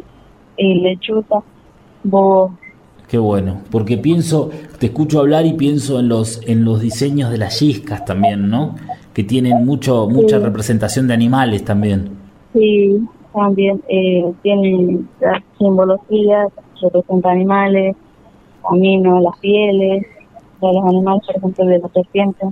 y 0.56 0.74
lechuza, 0.80 1.40
bobo. 2.04 2.52
Qué 3.08 3.18
bueno, 3.18 3.60
porque 3.70 3.98
pienso, 3.98 4.50
te 4.78 4.86
escucho 4.86 5.18
hablar 5.20 5.44
y 5.44 5.54
pienso 5.54 5.98
en 5.98 6.08
los 6.08 6.40
en 6.46 6.64
los 6.64 6.80
diseños 6.80 7.30
de 7.30 7.38
las 7.38 7.58
yiscas 7.58 8.04
también, 8.04 8.48
¿no? 8.48 8.76
Que 9.12 9.24
tienen 9.24 9.64
mucho 9.66 10.08
mucha 10.08 10.38
Sí. 10.38 10.44
representación 10.44 11.08
de 11.08 11.14
animales 11.14 11.64
también. 11.64 12.10
Sí, 12.52 13.00
también 13.34 13.82
eh, 13.88 14.32
tienen 14.42 15.08
la 15.20 15.42
simbología, 15.58 16.46
representa 16.80 17.30
animales, 17.32 17.96
caminos, 18.62 19.22
las 19.22 19.36
pieles 19.38 20.02
de 20.60 20.72
los 20.72 20.84
animales, 20.84 21.22
por 21.26 21.36
ejemplo, 21.36 21.64
de 21.66 21.78
la 21.78 21.88
serpiente 21.88 22.46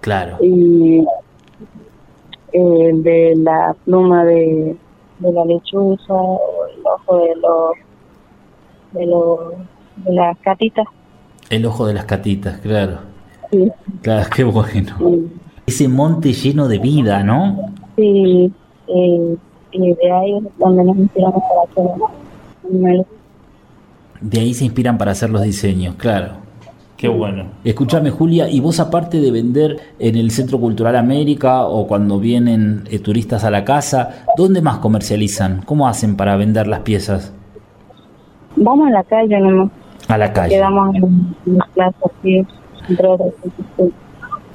Claro. 0.00 0.36
y 0.40 1.04
eh, 2.52 2.90
de 2.94 3.34
la 3.36 3.74
pluma 3.84 4.24
de, 4.24 4.76
de 5.18 5.32
la 5.32 5.44
lechuza 5.44 6.14
o 6.14 6.40
el 6.74 6.80
ojo 6.86 7.16
de 7.18 7.36
los 7.36 7.70
de 8.92 9.06
los 9.06 9.38
de 10.04 10.12
las 10.12 10.38
catitas. 10.38 10.86
El 11.50 11.66
ojo 11.66 11.86
de 11.86 11.94
las 11.94 12.04
catitas, 12.04 12.58
claro. 12.60 12.98
Sí, 13.50 13.70
Claro, 14.02 14.28
qué 14.34 14.44
bueno. 14.44 14.94
sí, 14.98 15.28
Ese 15.66 15.88
monte 15.88 16.32
lleno 16.32 16.68
de 16.68 16.78
vida, 16.78 17.22
¿no? 17.22 17.72
sí, 17.96 18.52
eh, 18.86 19.36
y 19.72 19.94
de 19.94 20.12
ahí 20.12 20.36
es 20.38 20.58
donde 20.58 20.84
nos 20.84 20.96
inspiramos 20.96 21.42
para 21.42 21.62
hacer 21.90 22.02
animales. 22.70 23.06
De 24.20 24.40
ahí 24.40 24.54
se 24.54 24.64
inspiran 24.64 24.98
para 24.98 25.12
hacer 25.12 25.30
los 25.30 25.42
diseños, 25.42 25.94
claro. 25.96 26.48
Qué 26.96 27.06
bueno. 27.06 27.44
Escúchame, 27.62 28.10
Julia, 28.10 28.50
y 28.50 28.58
vos 28.58 28.80
aparte 28.80 29.20
de 29.20 29.30
vender 29.30 29.76
en 30.00 30.16
el 30.16 30.32
Centro 30.32 30.58
Cultural 30.58 30.96
América 30.96 31.64
o 31.64 31.86
cuando 31.86 32.18
vienen 32.18 32.82
eh, 32.90 32.98
turistas 32.98 33.44
a 33.44 33.50
la 33.52 33.64
casa, 33.64 34.24
¿dónde 34.36 34.60
más 34.62 34.78
comercializan? 34.78 35.62
¿Cómo 35.64 35.86
hacen 35.86 36.16
para 36.16 36.36
vender 36.36 36.66
las 36.66 36.80
piezas? 36.80 37.32
Vamos 38.56 38.88
a 38.88 38.90
la 38.90 39.04
calle, 39.04 39.38
no 39.38 39.70
A 40.08 40.18
la 40.18 40.32
calle. 40.32 40.56
quedamos 40.56 40.96
en, 40.96 41.04
en 41.46 41.58
las 41.58 41.68
plazas, 41.68 42.10
sí. 42.24 42.44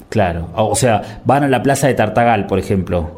Claro. 0.09 0.47
O 0.55 0.75
sea, 0.75 1.21
van 1.23 1.43
a 1.43 1.47
la 1.47 1.63
plaza 1.63 1.87
de 1.87 1.93
Tartagal, 1.93 2.45
por 2.47 2.59
ejemplo. 2.59 3.09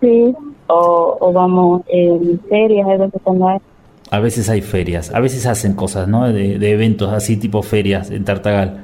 Sí, 0.00 0.34
o, 0.68 1.18
o 1.20 1.32
vamos 1.32 1.82
en 1.88 2.40
ferias, 2.48 2.88
hay. 2.88 2.98
A 4.12 4.20
veces 4.20 4.48
hay 4.50 4.60
ferias, 4.60 5.10
a 5.14 5.20
veces 5.20 5.46
hacen 5.46 5.72
cosas, 5.72 6.06
¿no? 6.06 6.30
De, 6.30 6.58
de 6.58 6.70
eventos 6.70 7.10
así 7.12 7.36
tipo 7.38 7.62
ferias 7.62 8.10
en 8.10 8.24
Tartagal. 8.24 8.82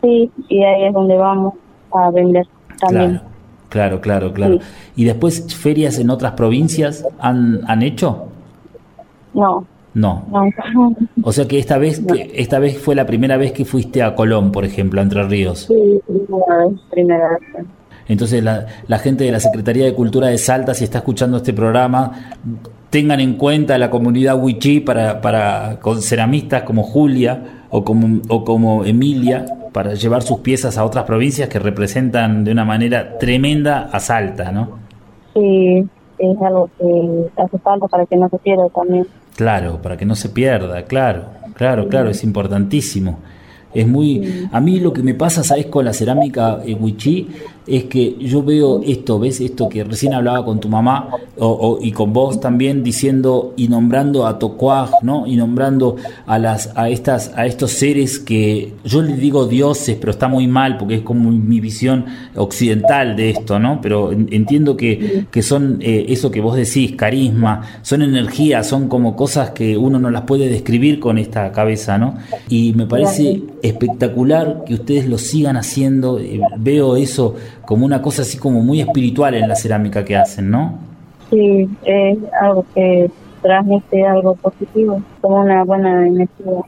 Sí, 0.00 0.30
y 0.48 0.62
ahí 0.62 0.84
es 0.84 0.92
donde 0.94 1.16
vamos 1.16 1.54
a 1.92 2.10
vender 2.10 2.46
también. 2.80 3.20
Claro, 3.68 4.00
claro, 4.00 4.00
claro, 4.00 4.32
claro. 4.32 4.54
Sí. 4.58 5.02
¿Y 5.02 5.04
después 5.06 5.54
ferias 5.54 5.98
en 5.98 6.10
otras 6.10 6.32
provincias 6.32 7.04
han, 7.18 7.60
han 7.66 7.82
hecho? 7.82 8.28
No, 9.34 9.66
No. 9.94 10.24
no, 10.30 10.94
O 11.24 11.32
sea 11.32 11.46
que 11.48 11.58
esta 11.58 11.78
vez, 11.78 12.00
esta 12.34 12.58
vez 12.58 12.78
fue 12.78 12.94
la 12.94 13.06
primera 13.06 13.36
vez 13.36 13.52
que 13.52 13.64
fuiste 13.64 14.02
a 14.02 14.14
Colón, 14.14 14.52
por 14.52 14.64
ejemplo, 14.64 15.00
a 15.00 15.02
Entre 15.04 15.22
Ríos. 15.24 15.66
sí, 15.68 16.00
primera 16.06 16.56
vez, 16.66 16.80
primera 16.90 17.28
vez. 17.30 17.66
Entonces 18.08 18.42
la, 18.42 18.66
la 18.88 18.98
gente 18.98 19.24
de 19.24 19.32
la 19.32 19.40
Secretaría 19.40 19.84
de 19.84 19.94
Cultura 19.94 20.26
de 20.28 20.36
Salta, 20.38 20.74
si 20.74 20.84
está 20.84 20.98
escuchando 20.98 21.36
este 21.38 21.52
programa, 21.52 22.12
tengan 22.92 23.20
en 23.20 23.36
cuenta 23.36 23.78
la 23.78 23.88
comunidad 23.88 24.38
Wichí 24.38 24.80
para, 24.80 25.22
para 25.22 25.78
con 25.80 26.02
ceramistas 26.02 26.62
como 26.64 26.82
Julia 26.82 27.64
o 27.70 27.82
como, 27.82 28.20
o 28.28 28.44
como 28.44 28.84
Emilia 28.84 29.46
para 29.72 29.94
llevar 29.94 30.22
sus 30.22 30.40
piezas 30.40 30.76
a 30.76 30.84
otras 30.84 31.04
provincias 31.04 31.48
que 31.48 31.58
representan 31.58 32.44
de 32.44 32.52
una 32.52 32.66
manera 32.66 33.16
tremenda 33.16 33.88
a 33.90 33.98
Salta, 33.98 34.52
¿no? 34.52 34.78
Sí, 35.32 35.88
es 36.18 36.42
algo 36.42 36.68
que 36.78 37.42
hace 37.42 37.58
falta 37.60 37.88
para 37.88 38.04
que 38.04 38.14
no 38.14 38.28
se 38.28 38.36
pierda 38.36 38.68
también. 38.68 39.06
Claro, 39.36 39.80
para 39.80 39.96
que 39.96 40.04
no 40.04 40.14
se 40.14 40.28
pierda, 40.28 40.82
claro, 40.82 41.24
claro, 41.54 41.88
claro, 41.88 42.10
es 42.10 42.22
importantísimo. 42.22 43.20
Es 43.72 43.88
muy, 43.88 44.50
a 44.52 44.60
mí 44.60 44.80
lo 44.80 44.92
que 44.92 45.02
me 45.02 45.14
pasa, 45.14 45.42
sabes, 45.42 45.64
con 45.64 45.86
la 45.86 45.94
cerámica 45.94 46.60
eh, 46.66 46.74
Wichí, 46.74 47.28
es 47.66 47.84
que 47.84 48.16
yo 48.18 48.42
veo 48.42 48.80
esto, 48.84 49.18
ves 49.18 49.40
esto 49.40 49.68
que 49.68 49.84
recién 49.84 50.14
hablaba 50.14 50.44
con 50.44 50.58
tu 50.60 50.68
mamá 50.68 51.08
o, 51.38 51.78
y 51.80 51.92
con 51.92 52.12
vos 52.12 52.40
también 52.40 52.82
diciendo 52.82 53.54
y 53.56 53.68
nombrando 53.68 54.26
a 54.26 54.38
Tocuaj, 54.38 54.90
¿no? 55.02 55.26
Y 55.26 55.36
nombrando 55.36 55.96
a 56.26 56.38
las, 56.38 56.70
a 56.76 56.88
estas, 56.88 57.32
a 57.36 57.46
estos 57.46 57.70
seres 57.72 58.18
que 58.18 58.72
yo 58.84 59.02
les 59.02 59.18
digo 59.18 59.46
dioses, 59.46 59.96
pero 60.00 60.10
está 60.12 60.28
muy 60.28 60.46
mal 60.46 60.76
porque 60.76 60.96
es 60.96 61.00
como 61.02 61.30
mi 61.30 61.60
visión 61.60 62.04
occidental 62.34 63.16
de 63.16 63.30
esto, 63.30 63.58
¿no? 63.58 63.80
Pero 63.80 64.12
en- 64.12 64.28
entiendo 64.32 64.76
que, 64.76 65.26
que 65.30 65.42
son 65.42 65.78
eh, 65.80 66.06
eso 66.08 66.30
que 66.30 66.40
vos 66.40 66.56
decís, 66.56 66.92
carisma, 66.96 67.62
son 67.82 68.02
energía, 68.02 68.62
son 68.64 68.88
como 68.88 69.14
cosas 69.16 69.50
que 69.50 69.76
uno 69.76 69.98
no 69.98 70.10
las 70.10 70.22
puede 70.22 70.48
describir 70.48 70.98
con 71.00 71.16
esta 71.18 71.52
cabeza, 71.52 71.96
¿no? 71.98 72.14
Y 72.48 72.72
me 72.74 72.86
parece 72.86 73.42
espectacular 73.62 74.64
que 74.66 74.74
ustedes 74.74 75.06
lo 75.08 75.18
sigan 75.18 75.56
haciendo, 75.56 76.18
eh, 76.18 76.40
veo 76.58 76.96
eso 76.96 77.34
como 77.72 77.86
una 77.86 78.02
cosa 78.02 78.20
así 78.20 78.36
como 78.36 78.60
muy 78.60 78.82
espiritual 78.82 79.32
en 79.32 79.48
la 79.48 79.56
cerámica 79.56 80.04
que 80.04 80.14
hacen, 80.14 80.50
¿no? 80.50 80.78
Sí, 81.30 81.66
es 81.86 82.18
algo 82.38 82.66
que 82.74 83.10
transmite 83.40 84.06
algo 84.06 84.34
positivo, 84.34 85.02
como 85.22 85.40
una 85.40 85.64
buena 85.64 86.06
energía. 86.06 86.60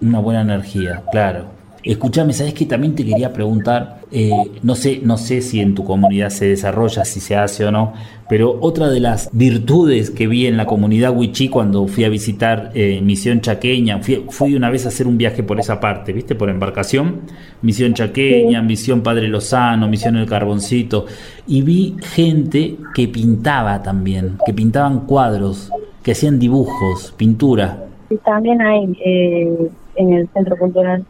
Una 0.00 0.20
buena 0.20 0.42
energía, 0.42 1.02
claro. 1.10 1.46
Escúchame, 1.82 2.32
¿sabes 2.32 2.54
que 2.54 2.66
también 2.66 2.94
te 2.94 3.04
quería 3.04 3.32
preguntar? 3.32 3.98
Eh, 4.12 4.30
no 4.62 4.76
sé, 4.76 5.00
no 5.02 5.18
sé 5.18 5.40
si 5.42 5.58
en 5.58 5.74
tu 5.74 5.82
comunidad 5.82 6.30
se 6.30 6.46
desarrolla, 6.46 7.04
si 7.04 7.18
se 7.18 7.34
hace 7.34 7.64
o 7.64 7.72
no, 7.72 7.92
pero 8.28 8.58
otra 8.60 8.88
de 8.88 9.00
las 9.00 9.28
virtudes 9.32 10.10
que 10.10 10.26
vi 10.26 10.46
en 10.46 10.56
la 10.56 10.66
comunidad 10.66 11.16
Huichí 11.16 11.48
cuando 11.48 11.86
fui 11.86 12.04
a 12.04 12.08
visitar 12.08 12.70
eh, 12.74 13.00
Misión 13.02 13.40
Chaqueña, 13.40 14.00
fui, 14.00 14.54
una 14.54 14.70
vez 14.70 14.86
a 14.86 14.88
hacer 14.88 15.06
un 15.06 15.18
viaje 15.18 15.42
por 15.42 15.60
esa 15.60 15.80
parte, 15.80 16.12
¿viste? 16.12 16.34
Por 16.34 16.48
embarcación, 16.48 17.22
Misión 17.62 17.94
Chaqueña, 17.94 18.62
Misión 18.62 19.02
Padre 19.02 19.28
Lozano, 19.28 19.88
Misión 19.88 20.16
El 20.16 20.26
Carboncito, 20.26 21.06
y 21.46 21.62
vi 21.62 21.96
gente 22.00 22.76
que 22.94 23.08
pintaba 23.08 23.82
también, 23.82 24.38
que 24.46 24.54
pintaban 24.54 25.00
cuadros, 25.00 25.70
que 26.02 26.12
hacían 26.12 26.38
dibujos, 26.38 27.12
pintura. 27.16 27.84
Y 28.10 28.16
también 28.18 28.60
hay 28.62 28.96
eh, 29.04 29.70
en 29.96 30.12
el 30.12 30.28
Centro 30.28 30.56
Cultural 30.56 31.04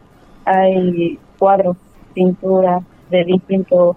hay 0.45 1.19
cuadros, 1.39 1.77
pinturas 2.15 2.83
de 3.11 3.25
distintos 3.25 3.97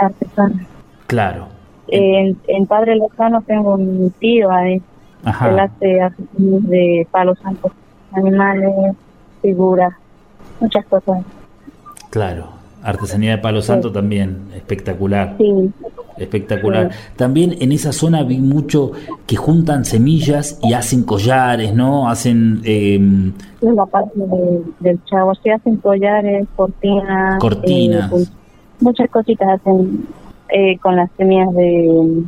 artesanos. 0.00 0.62
Claro. 1.06 1.55
En, 1.88 2.36
en 2.48 2.66
Padre 2.66 2.96
Lozano 2.96 3.42
tengo 3.42 3.74
un 3.74 4.12
tío 4.18 4.50
ahí, 4.50 4.82
Ajá. 5.24 5.50
él 5.50 5.58
hace 5.58 6.00
de 6.36 7.06
palos 7.10 7.38
santos, 7.40 7.72
animales, 8.12 8.94
figuras, 9.42 9.92
muchas 10.60 10.84
cosas. 10.86 11.22
Claro, 12.10 12.48
artesanía 12.82 13.32
de 13.32 13.38
palo 13.38 13.62
santo 13.62 13.92
también, 13.92 14.48
espectacular. 14.54 15.34
Sí. 15.38 15.70
Espectacular. 16.16 16.90
También 17.16 17.56
en 17.60 17.72
esa 17.72 17.92
zona 17.92 18.22
vi 18.22 18.38
mucho 18.38 18.92
que 19.26 19.36
juntan 19.36 19.84
semillas 19.84 20.58
y 20.62 20.72
hacen 20.72 21.02
collares, 21.02 21.74
¿no? 21.74 22.08
Hacen... 22.08 22.62
Eh, 22.64 22.94
en 22.94 23.76
la 23.76 23.84
parte 23.84 24.18
del 24.80 25.04
chavo, 25.04 25.34
sí 25.34 25.50
hacen 25.50 25.76
collares, 25.76 26.46
cortinas. 26.56 27.38
Cortinas. 27.38 28.06
Eh, 28.06 28.08
pues, 28.10 28.32
muchas 28.80 29.10
cositas 29.10 29.60
hacen 29.60 30.06
eh, 30.48 30.78
con 30.78 30.96
las 30.96 31.10
semillas 31.16 31.52
de, 31.54 32.22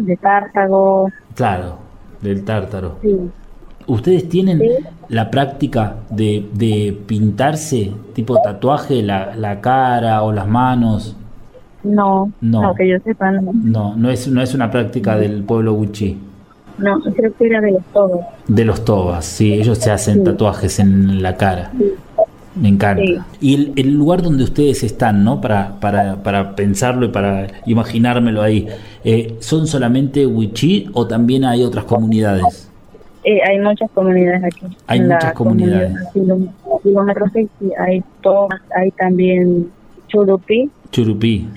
de 0.00 0.16
tártago. 0.16 1.08
Claro, 1.34 1.78
del 2.20 2.44
tártaro. 2.44 2.96
Sí. 3.02 3.30
¿Ustedes 3.86 4.28
tienen 4.28 4.62
la 5.08 5.30
práctica 5.30 5.96
de, 6.08 6.48
de, 6.52 6.96
pintarse, 7.06 7.92
tipo 8.14 8.40
tatuaje, 8.40 9.02
la, 9.02 9.34
la 9.34 9.60
cara 9.60 10.22
o 10.22 10.32
las 10.32 10.46
manos? 10.46 11.16
No, 11.82 12.30
no, 12.40 12.74
que 12.76 12.88
yo 12.88 12.98
sepa, 13.00 13.32
no. 13.32 13.50
No, 13.52 13.96
no 13.96 14.10
es, 14.10 14.28
no 14.28 14.40
es 14.40 14.54
una 14.54 14.70
práctica 14.70 15.16
del 15.16 15.42
pueblo 15.42 15.72
Gucci. 15.74 16.16
No, 16.78 17.00
creo 17.00 17.32
que 17.36 17.46
era 17.46 17.60
de 17.60 17.72
los 17.72 17.82
tobas. 17.92 18.26
De 18.46 18.64
los 18.64 18.84
tobas, 18.84 19.24
sí, 19.24 19.52
ellos 19.52 19.78
se 19.78 19.90
hacen 19.90 20.24
tatuajes 20.24 20.78
en 20.78 21.22
la 21.22 21.36
cara. 21.36 21.70
Me 22.54 22.68
encanta. 22.68 23.26
Y 23.40 23.72
el, 23.80 23.94
lugar 23.94 24.22
donde 24.22 24.44
ustedes 24.44 24.82
están, 24.82 25.24
¿no? 25.24 25.40
Para, 25.40 25.80
para, 25.80 26.22
para 26.22 26.54
pensarlo 26.54 27.06
y 27.06 27.08
para 27.08 27.46
imaginármelo 27.66 28.42
ahí, 28.42 28.68
eh, 29.04 29.36
¿son 29.40 29.66
solamente 29.66 30.26
Wichí 30.26 30.88
o 30.92 31.06
también 31.06 31.44
hay 31.44 31.64
otras 31.64 31.84
comunidades? 31.84 32.68
Eh, 33.24 33.38
hay 33.48 33.58
muchas 33.58 33.90
comunidades 33.92 34.44
aquí. 34.44 34.66
Hay 34.86 35.00
muchas 35.00 35.32
comunidades. 35.32 35.96
Kilómetros 36.82 37.30
hay 37.78 38.02
todas, 38.20 38.60
hay 38.76 38.90
también 38.92 39.70
Churupi. 40.08 40.70
Churupi. 40.90 41.48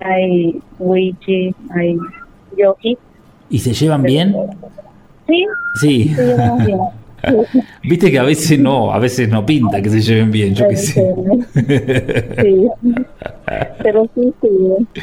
hay 0.00 0.60
Wichi, 0.78 1.54
hay 1.74 1.96
Yoki. 2.58 2.98
¿Y 3.48 3.58
se 3.60 3.72
llevan 3.72 4.02
bien? 4.02 4.34
Sí. 5.26 5.46
Sí. 5.80 6.16
Viste 7.82 8.10
que 8.10 8.18
a 8.18 8.22
veces 8.22 8.58
no, 8.58 8.92
a 8.92 8.98
veces 8.98 9.28
no 9.28 9.44
pinta 9.44 9.80
que 9.82 9.90
se 9.90 10.00
lleven 10.00 10.30
bien, 10.30 10.54
yo 10.54 10.68
qué 10.68 10.76
sé. 10.76 11.14
Sí. 12.42 12.66
Pero 13.82 14.08
sí, 14.14 14.32
sí. 14.40 15.02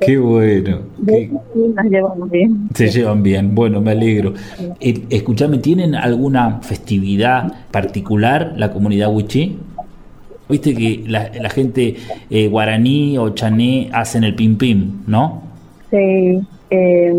Qué 0.00 0.18
bueno. 0.18 0.80
Nos 0.98 1.86
llevamos 1.86 2.30
bien. 2.30 2.68
Se 2.74 2.88
llevan 2.88 3.22
bien, 3.22 3.54
bueno, 3.54 3.80
me 3.80 3.92
alegro. 3.92 4.34
Eh, 4.80 5.04
escúchame, 5.08 5.58
¿tienen 5.58 5.94
alguna 5.94 6.60
festividad 6.62 7.52
particular 7.70 8.54
la 8.56 8.70
comunidad 8.70 9.12
Wichi? 9.12 9.56
Viste 10.48 10.74
que 10.74 11.04
la, 11.06 11.48
gente 11.48 11.94
eh, 12.28 12.48
guaraní 12.48 13.16
o 13.16 13.30
chané 13.30 13.88
hacen 13.92 14.24
el 14.24 14.34
pim 14.34 14.56
pim, 14.56 15.04
¿no? 15.06 15.42
Sí, 15.90 16.38
eh, 16.70 17.14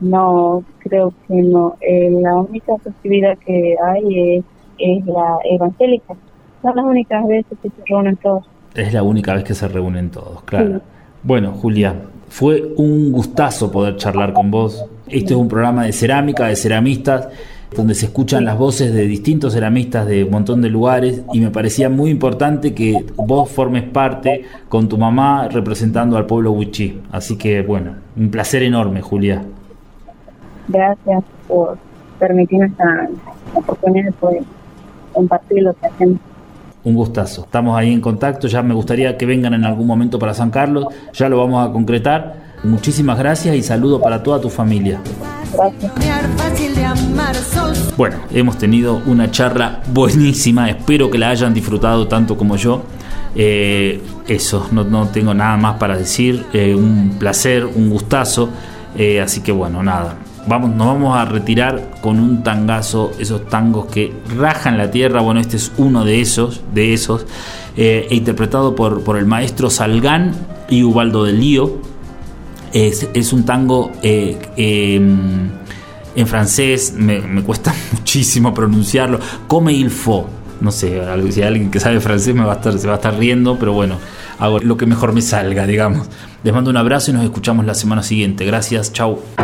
no, 0.00 0.64
creo 0.78 1.12
que 1.26 1.34
no. 1.34 1.76
Eh, 1.80 2.10
la 2.10 2.36
única 2.36 2.72
festividad 2.82 3.36
que 3.38 3.76
hay 3.82 4.44
es, 4.78 5.06
la 5.06 5.38
evangélica. 5.50 6.14
Son 6.62 6.76
las 6.76 6.84
únicas 6.84 7.26
veces 7.26 7.58
que 7.62 7.70
se 7.70 7.82
reúnen 7.86 8.16
todos. 8.16 8.44
Es 8.74 8.92
la 8.92 9.02
única 9.02 9.34
vez 9.34 9.44
que 9.44 9.54
se 9.54 9.68
reúnen 9.68 10.10
todos, 10.10 10.42
claro. 10.42 10.80
Bueno, 11.22 11.52
Julia, 11.52 11.94
fue 12.28 12.74
un 12.76 13.10
gustazo 13.10 13.70
poder 13.70 13.96
charlar 13.96 14.32
con 14.32 14.50
vos. 14.50 14.84
Este 15.08 15.32
es 15.32 15.38
un 15.38 15.48
programa 15.48 15.84
de 15.84 15.92
cerámica, 15.92 16.46
de 16.46 16.56
ceramistas 16.56 17.28
donde 17.74 17.94
se 17.94 18.06
escuchan 18.06 18.44
las 18.44 18.58
voces 18.58 18.92
de 18.92 19.06
distintos 19.06 19.54
ceramistas 19.54 20.06
de 20.06 20.24
un 20.24 20.30
montón 20.30 20.62
de 20.62 20.68
lugares 20.68 21.22
y 21.32 21.40
me 21.40 21.50
parecía 21.50 21.88
muy 21.88 22.10
importante 22.10 22.74
que 22.74 23.04
vos 23.16 23.50
formes 23.50 23.84
parte 23.84 24.44
con 24.68 24.88
tu 24.88 24.98
mamá 24.98 25.48
representando 25.48 26.16
al 26.16 26.26
pueblo 26.26 26.52
Wichí. 26.52 27.00
Así 27.10 27.36
que 27.36 27.62
bueno, 27.62 27.96
un 28.16 28.30
placer 28.30 28.62
enorme, 28.62 29.02
Julia. 29.02 29.42
Gracias 30.68 31.24
por 31.46 31.78
permitirme 32.18 32.66
esta 32.66 33.08
oportunidad 33.54 34.06
de 34.06 34.12
poder 34.12 34.42
compartir 35.12 35.62
lo 35.62 35.74
que 35.74 35.86
hacemos. 35.86 36.18
Un 36.84 36.94
gustazo. 36.94 37.42
Estamos 37.42 37.76
ahí 37.76 37.92
en 37.92 38.00
contacto. 38.00 38.46
Ya 38.46 38.62
me 38.62 38.74
gustaría 38.74 39.16
que 39.16 39.26
vengan 39.26 39.54
en 39.54 39.64
algún 39.64 39.86
momento 39.86 40.18
para 40.18 40.34
San 40.34 40.50
Carlos. 40.50 40.86
Ya 41.12 41.28
lo 41.28 41.38
vamos 41.38 41.68
a 41.68 41.72
concretar. 41.72 42.46
Muchísimas 42.62 43.18
gracias 43.18 43.54
y 43.56 43.62
saludo 43.62 44.00
para 44.00 44.22
toda 44.22 44.40
tu 44.40 44.50
familia. 44.50 45.00
Bueno, 47.96 48.16
hemos 48.32 48.58
tenido 48.58 49.02
una 49.06 49.30
charla 49.30 49.80
buenísima, 49.92 50.68
espero 50.68 51.10
que 51.10 51.18
la 51.18 51.30
hayan 51.30 51.54
disfrutado 51.54 52.08
tanto 52.08 52.36
como 52.36 52.56
yo. 52.56 52.82
Eh, 53.34 54.00
eso, 54.26 54.68
no, 54.72 55.08
tengo 55.08 55.34
nada 55.34 55.56
más 55.56 55.76
para 55.78 55.96
decir, 55.96 56.46
eh, 56.52 56.74
un 56.74 57.16
placer, 57.18 57.66
un 57.66 57.90
gustazo, 57.90 58.48
eh, 58.96 59.20
así 59.20 59.42
que 59.42 59.52
bueno, 59.52 59.82
nada, 59.82 60.16
vamos, 60.46 60.70
nos 60.70 60.86
vamos 60.86 61.16
a 61.16 61.24
retirar 61.24 61.98
con 62.00 62.18
un 62.20 62.42
tangazo, 62.42 63.12
esos 63.18 63.48
tangos 63.48 63.86
que 63.86 64.12
rajan 64.36 64.78
la 64.78 64.90
tierra, 64.90 65.20
bueno, 65.20 65.40
este 65.40 65.56
es 65.56 65.72
uno 65.76 66.04
de 66.04 66.20
esos, 66.20 66.62
de 66.74 66.94
esos, 66.94 67.26
e 67.76 68.08
interpretado 68.10 68.74
por, 68.74 69.02
por 69.04 69.18
el 69.18 69.26
maestro 69.26 69.70
Salgán 69.70 70.32
y 70.68 70.82
Ubaldo 70.82 71.24
del 71.24 71.40
Lío, 71.40 71.80
es, 72.72 73.32
un 73.32 73.44
tango 73.44 73.92
em, 74.02 75.50
en 76.14 76.26
francés, 76.26 76.94
me, 76.96 77.20
cuesta 77.42 77.74
muchísimo 77.92 78.52
pronunciarlo. 78.52 79.18
Come 79.46 79.72
il 79.72 79.90
faut. 79.90 80.26
No 80.60 80.70
sé, 80.70 81.02
si 81.30 81.42
alguien 81.42 81.70
que 81.70 81.78
sabe 81.78 82.00
francés 82.00 82.34
me 82.34 82.42
va 82.42 82.54
a 82.54 82.56
estar, 82.56 82.78
se 82.78 82.86
va 82.86 82.94
a 82.94 82.96
estar 82.96 83.14
riendo, 83.18 83.58
pero 83.58 83.74
bueno, 83.74 83.98
hago 84.38 84.58
lo 84.58 84.78
que 84.78 84.86
mejor 84.86 85.12
me 85.12 85.20
salga, 85.20 85.66
digamos. 85.66 86.08
Les 86.44 86.54
mando 86.54 86.70
un 86.70 86.78
abrazo 86.78 87.10
y 87.10 87.14
nos 87.14 87.24
escuchamos 87.24 87.66
la 87.66 87.74
semana 87.74 88.02
siguiente. 88.02 88.46
Gracias, 88.46 88.92
chao. 88.92 89.35